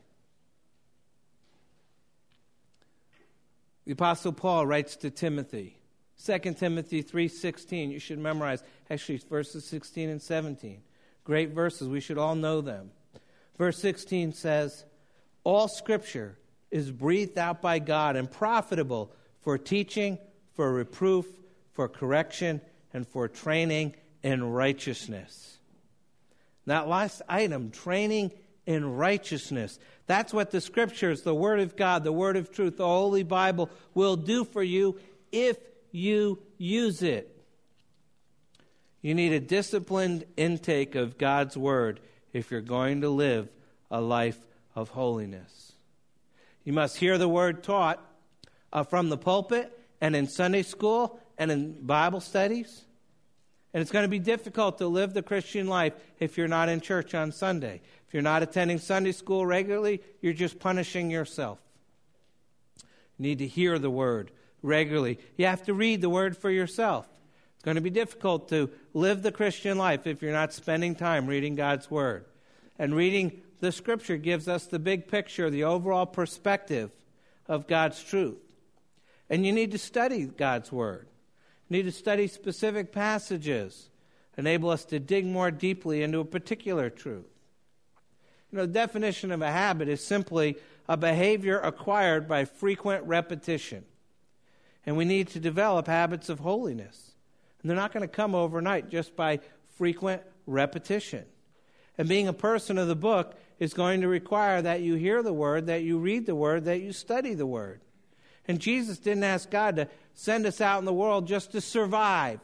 The 3.87 3.93
Apostle 3.93 4.33
Paul 4.33 4.67
writes 4.67 4.97
to 4.97 5.09
Timothy, 5.09 5.77
2 6.21 6.39
Timothy 6.55 7.01
3.16. 7.01 7.89
You 7.89 7.99
should 7.99 8.19
memorize, 8.19 8.61
actually, 8.89 9.15
verses 9.29 9.63
16 9.63 10.09
and 10.09 10.21
17. 10.21 10.81
Great 11.23 11.51
verses. 11.51 11.87
We 11.87 12.01
should 12.01 12.17
all 12.17 12.35
know 12.35 12.59
them. 12.59 12.91
Verse 13.57 13.79
16 13.79 14.33
says, 14.33 14.83
All 15.45 15.69
scripture 15.69 16.37
is 16.69 16.91
breathed 16.91 17.37
out 17.37 17.61
by 17.61 17.79
God 17.79 18.17
and 18.17 18.29
profitable 18.29 19.09
for 19.39 19.57
teaching, 19.57 20.17
for 20.53 20.73
reproof, 20.73 21.25
for 21.71 21.87
correction, 21.87 22.59
and 22.93 23.07
for 23.07 23.29
training 23.29 23.95
in 24.21 24.43
righteousness. 24.43 25.59
That 26.65 26.89
last 26.89 27.21
item, 27.29 27.71
training 27.71 28.33
in 28.67 28.95
righteousness. 28.95 29.79
That's 30.05 30.33
what 30.33 30.51
the 30.51 30.61
scriptures, 30.61 31.23
the 31.23 31.33
Word 31.33 31.61
of 31.61 31.75
God, 31.75 32.03
the 32.03 32.11
Word 32.11 32.37
of 32.37 32.51
truth, 32.51 32.77
the 32.77 32.85
Holy 32.85 33.23
Bible 33.23 33.71
will 33.95 34.15
do 34.15 34.43
for 34.43 34.61
you 34.61 34.99
if 35.31 35.57
you 35.91 36.39
use 36.57 37.01
it. 37.01 37.33
You 39.01 39.15
need 39.15 39.31
a 39.31 39.39
disciplined 39.39 40.25
intake 40.35 40.95
of 40.95 41.17
God's 41.17 41.57
Word 41.57 42.01
if 42.33 42.51
you're 42.51 42.61
going 42.61 43.01
to 43.01 43.09
live 43.09 43.49
a 43.89 44.01
life 44.01 44.37
of 44.75 44.89
holiness. 44.89 45.71
You 46.65 46.73
must 46.73 46.97
hear 46.97 47.17
the 47.17 47.29
Word 47.29 47.63
taught 47.63 48.05
uh, 48.73 48.83
from 48.83 49.09
the 49.09 49.17
pulpit 49.17 49.71
and 50.01 50.15
in 50.15 50.27
Sunday 50.27 50.63
school 50.63 51.19
and 51.37 51.51
in 51.51 51.85
Bible 51.85 52.19
studies. 52.19 52.83
And 53.73 53.81
it's 53.81 53.91
going 53.91 54.03
to 54.03 54.09
be 54.09 54.19
difficult 54.19 54.77
to 54.77 54.87
live 54.87 55.13
the 55.13 55.21
Christian 55.21 55.67
life 55.67 55.93
if 56.19 56.37
you're 56.37 56.47
not 56.47 56.69
in 56.69 56.81
church 56.81 57.13
on 57.13 57.31
Sunday. 57.31 57.81
If 58.07 58.13
you're 58.13 58.23
not 58.23 58.43
attending 58.43 58.79
Sunday 58.79 59.11
school 59.11 59.45
regularly, 59.45 60.01
you're 60.21 60.33
just 60.33 60.59
punishing 60.59 61.09
yourself. 61.09 61.59
You 63.17 63.23
need 63.23 63.39
to 63.39 63.47
hear 63.47 63.77
the 63.77 63.89
word 63.89 64.31
regularly. 64.61 65.19
You 65.35 65.45
have 65.47 65.63
to 65.63 65.73
read 65.73 66.01
the 66.01 66.09
word 66.09 66.37
for 66.37 66.49
yourself. 66.49 67.07
It's 67.55 67.63
going 67.63 67.75
to 67.75 67.81
be 67.81 67.89
difficult 67.89 68.49
to 68.49 68.69
live 68.93 69.21
the 69.21 69.31
Christian 69.31 69.77
life 69.77 70.07
if 70.07 70.21
you're 70.21 70.31
not 70.31 70.53
spending 70.53 70.95
time 70.95 71.27
reading 71.27 71.55
God's 71.55 71.91
word. 71.91 72.25
And 72.79 72.95
reading 72.95 73.41
the 73.59 73.71
scripture 73.71 74.17
gives 74.17 74.47
us 74.47 74.67
the 74.67 74.79
big 74.79 75.07
picture, 75.07 75.49
the 75.49 75.63
overall 75.63 76.05
perspective 76.05 76.91
of 77.47 77.67
God's 77.67 78.01
truth. 78.03 78.37
And 79.29 79.45
you 79.45 79.51
need 79.51 79.71
to 79.71 79.77
study 79.77 80.25
God's 80.25 80.71
Word. 80.71 81.07
You 81.69 81.77
need 81.77 81.83
to 81.83 81.91
study 81.91 82.27
specific 82.27 82.91
passages, 82.91 83.89
enable 84.37 84.69
us 84.69 84.85
to 84.85 84.99
dig 84.99 85.25
more 85.25 85.51
deeply 85.51 86.01
into 86.01 86.19
a 86.19 86.25
particular 86.25 86.89
truth. 86.89 87.25
You 88.51 88.57
know, 88.57 88.65
the 88.65 88.73
definition 88.73 89.31
of 89.31 89.41
a 89.41 89.51
habit 89.51 89.89
is 89.89 90.03
simply 90.03 90.57
a 90.87 90.95
behavior 90.95 91.59
acquired 91.59 92.27
by 92.27 92.45
frequent 92.45 93.03
repetition. 93.03 93.83
And 94.85 94.95
we 94.95 95.03
need 95.03 95.27
to 95.29 95.39
develop 95.39 95.87
habits 95.87 96.29
of 96.29 96.39
holiness. 96.39 97.11
And 97.61 97.69
they're 97.69 97.75
not 97.75 97.91
going 97.91 98.07
to 98.07 98.07
come 98.07 98.33
overnight 98.33 98.89
just 98.89 99.15
by 99.17 99.41
frequent 99.75 100.21
repetition. 100.45 101.25
And 101.97 102.07
being 102.07 102.29
a 102.29 102.33
person 102.33 102.77
of 102.77 102.87
the 102.87 102.95
book 102.95 103.35
is 103.59 103.73
going 103.73 104.01
to 104.01 104.07
require 104.07 104.61
that 104.61 104.81
you 104.81 104.95
hear 104.95 105.21
the 105.21 105.33
word, 105.33 105.65
that 105.67 105.81
you 105.81 105.97
read 105.97 106.25
the 106.25 106.35
word, 106.35 106.63
that 106.65 106.79
you 106.79 106.93
study 106.93 107.33
the 107.33 107.45
word. 107.45 107.81
And 108.47 108.59
Jesus 108.59 108.97
didn't 108.97 109.25
ask 109.25 109.49
God 109.49 109.75
to 109.75 109.89
send 110.17 110.47
us 110.47 110.59
out 110.59 110.79
in 110.79 110.85
the 110.85 110.93
world 110.93 111.27
just 111.27 111.51
to 111.51 111.61
survive, 111.61 112.39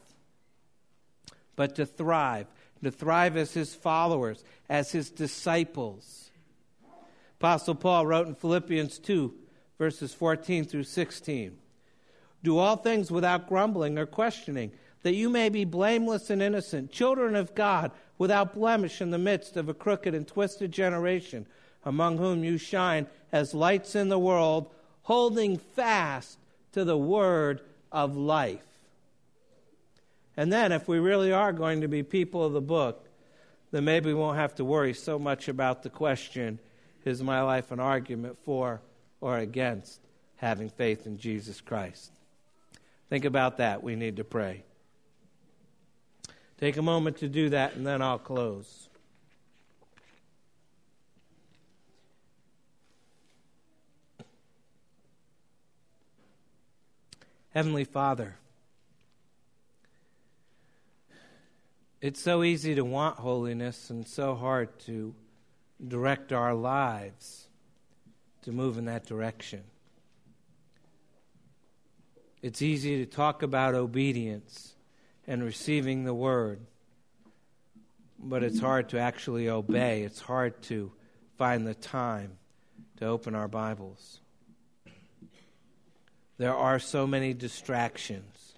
but 1.55 1.75
to 1.75 1.85
thrive. 1.85 2.47
To 2.83 2.91
thrive 2.91 3.37
as 3.37 3.53
his 3.53 3.73
followers, 3.73 4.43
as 4.67 4.91
his 4.91 5.09
disciples. 5.09 6.31
Apostle 7.39 7.75
Paul 7.75 8.05
wrote 8.05 8.27
in 8.27 8.35
Philippians 8.35 8.99
2, 8.99 9.33
verses 9.77 10.13
14 10.13 10.65
through 10.65 10.83
16 10.83 11.57
Do 12.43 12.57
all 12.57 12.75
things 12.75 13.09
without 13.09 13.47
grumbling 13.47 13.97
or 13.97 14.05
questioning, 14.05 14.73
that 15.01 15.15
you 15.15 15.29
may 15.29 15.47
be 15.47 15.63
blameless 15.63 16.29
and 16.29 16.41
innocent, 16.41 16.91
children 16.91 17.37
of 17.37 17.55
God, 17.55 17.91
without 18.17 18.53
blemish 18.53 19.01
in 19.01 19.11
the 19.11 19.17
midst 19.17 19.55
of 19.55 19.69
a 19.69 19.73
crooked 19.73 20.13
and 20.13 20.27
twisted 20.27 20.71
generation, 20.73 21.47
among 21.85 22.17
whom 22.17 22.43
you 22.43 22.57
shine 22.57 23.07
as 23.31 23.53
lights 23.53 23.95
in 23.95 24.09
the 24.09 24.19
world 24.19 24.69
holding 25.03 25.57
fast 25.57 26.37
to 26.73 26.83
the 26.83 26.97
word 26.97 27.61
of 27.91 28.15
life. 28.15 28.61
And 30.35 30.51
then, 30.51 30.71
if 30.71 30.87
we 30.87 30.99
really 30.99 31.31
are 31.31 31.53
going 31.53 31.81
to 31.81 31.87
be 31.87 32.03
people 32.03 32.43
of 32.43 32.53
the 32.53 32.61
book, 32.61 33.07
then 33.71 33.85
maybe 33.85 34.07
we 34.07 34.13
won't 34.13 34.37
have 34.37 34.55
to 34.55 34.65
worry 34.65 34.93
so 34.93 35.17
much 35.17 35.47
about 35.47 35.83
the 35.83 35.89
question 35.89 36.59
is 37.05 37.21
my 37.21 37.41
life 37.41 37.71
an 37.71 37.79
argument 37.79 38.37
for 38.45 38.81
or 39.19 39.37
against 39.37 39.99
having 40.37 40.69
faith 40.69 41.05
in 41.05 41.17
Jesus 41.17 41.61
Christ? 41.61 42.11
Think 43.09 43.25
about 43.25 43.57
that. 43.57 43.83
We 43.83 43.95
need 43.95 44.17
to 44.17 44.23
pray. 44.23 44.63
Take 46.59 46.77
a 46.77 46.81
moment 46.81 47.17
to 47.17 47.27
do 47.27 47.49
that, 47.49 47.75
and 47.75 47.85
then 47.85 48.01
I'll 48.01 48.19
close. 48.19 48.82
Heavenly 57.53 57.83
Father, 57.83 58.37
it's 62.01 62.19
so 62.19 62.41
easy 62.41 62.73
to 62.73 62.83
want 62.83 63.19
holiness 63.19 63.91
and 63.91 64.07
so 64.07 64.33
hard 64.33 64.79
to 64.87 65.13
direct 65.87 66.33
our 66.33 66.55
lives 66.55 67.47
to 68.41 68.51
move 68.51 68.79
in 68.79 68.85
that 68.85 69.05
direction. 69.05 69.61
It's 72.41 72.63
easy 72.63 72.97
to 72.97 73.05
talk 73.05 73.43
about 73.43 73.75
obedience 73.75 74.73
and 75.27 75.43
receiving 75.43 76.05
the 76.05 76.13
word, 76.15 76.59
but 78.17 78.41
it's 78.41 78.61
hard 78.61 78.89
to 78.89 78.99
actually 78.99 79.47
obey. 79.47 80.01
It's 80.01 80.21
hard 80.21 80.59
to 80.63 80.91
find 81.37 81.67
the 81.67 81.75
time 81.75 82.39
to 82.97 83.05
open 83.05 83.35
our 83.35 83.47
Bibles. 83.47 84.21
There 86.43 86.53
are 86.53 86.77
so 86.77 87.07
many 87.07 87.33
distractions. 87.33 88.55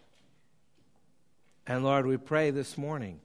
And 1.67 1.83
Lord, 1.83 2.07
we 2.07 2.17
pray 2.17 2.49
this 2.49 2.79
morning 2.79 3.19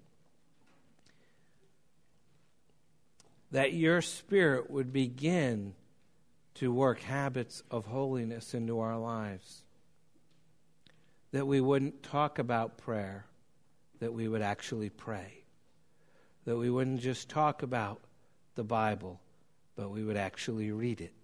that 3.52 3.72
your 3.72 4.02
Spirit 4.02 4.70
would 4.70 4.92
begin 4.92 5.72
to 6.56 6.70
work 6.70 7.00
habits 7.00 7.62
of 7.70 7.86
holiness 7.86 8.52
into 8.52 8.80
our 8.80 8.98
lives. 8.98 9.62
That 11.32 11.46
we 11.46 11.62
wouldn't 11.62 12.02
talk 12.02 12.38
about 12.38 12.76
prayer, 12.76 13.24
that 14.00 14.12
we 14.12 14.28
would 14.28 14.42
actually 14.42 14.90
pray. 14.90 15.44
That 16.44 16.58
we 16.58 16.68
wouldn't 16.68 17.00
just 17.00 17.30
talk 17.30 17.62
about 17.62 18.02
the 18.56 18.64
Bible, 18.64 19.22
but 19.74 19.90
we 19.90 20.04
would 20.04 20.18
actually 20.18 20.70
read 20.70 21.00
it. 21.00 21.14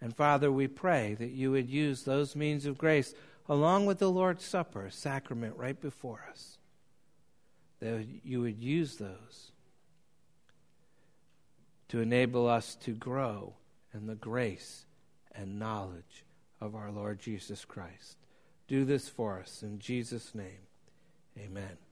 And 0.00 0.16
Father, 0.16 0.50
we 0.50 0.66
pray 0.66 1.14
that 1.14 1.30
you 1.30 1.50
would 1.50 1.68
use 1.68 2.02
those 2.02 2.34
means 2.34 2.66
of 2.66 2.78
grace 2.78 3.14
along 3.48 3.86
with 3.86 3.98
the 3.98 4.10
Lord's 4.10 4.44
Supper, 4.44 4.88
sacrament 4.90 5.56
right 5.56 5.78
before 5.78 6.24
us. 6.30 6.58
That 7.80 8.06
you 8.24 8.40
would 8.40 8.62
use 8.62 8.96
those 8.96 9.52
to 11.88 12.00
enable 12.00 12.46
us 12.46 12.76
to 12.76 12.92
grow 12.92 13.54
in 13.92 14.06
the 14.06 14.14
grace 14.14 14.86
and 15.32 15.58
knowledge 15.58 16.24
of 16.60 16.74
our 16.74 16.90
Lord 16.90 17.18
Jesus 17.18 17.64
Christ. 17.64 18.16
Do 18.68 18.84
this 18.84 19.08
for 19.08 19.40
us 19.40 19.62
in 19.62 19.80
Jesus' 19.80 20.34
name. 20.34 20.68
Amen. 21.38 21.89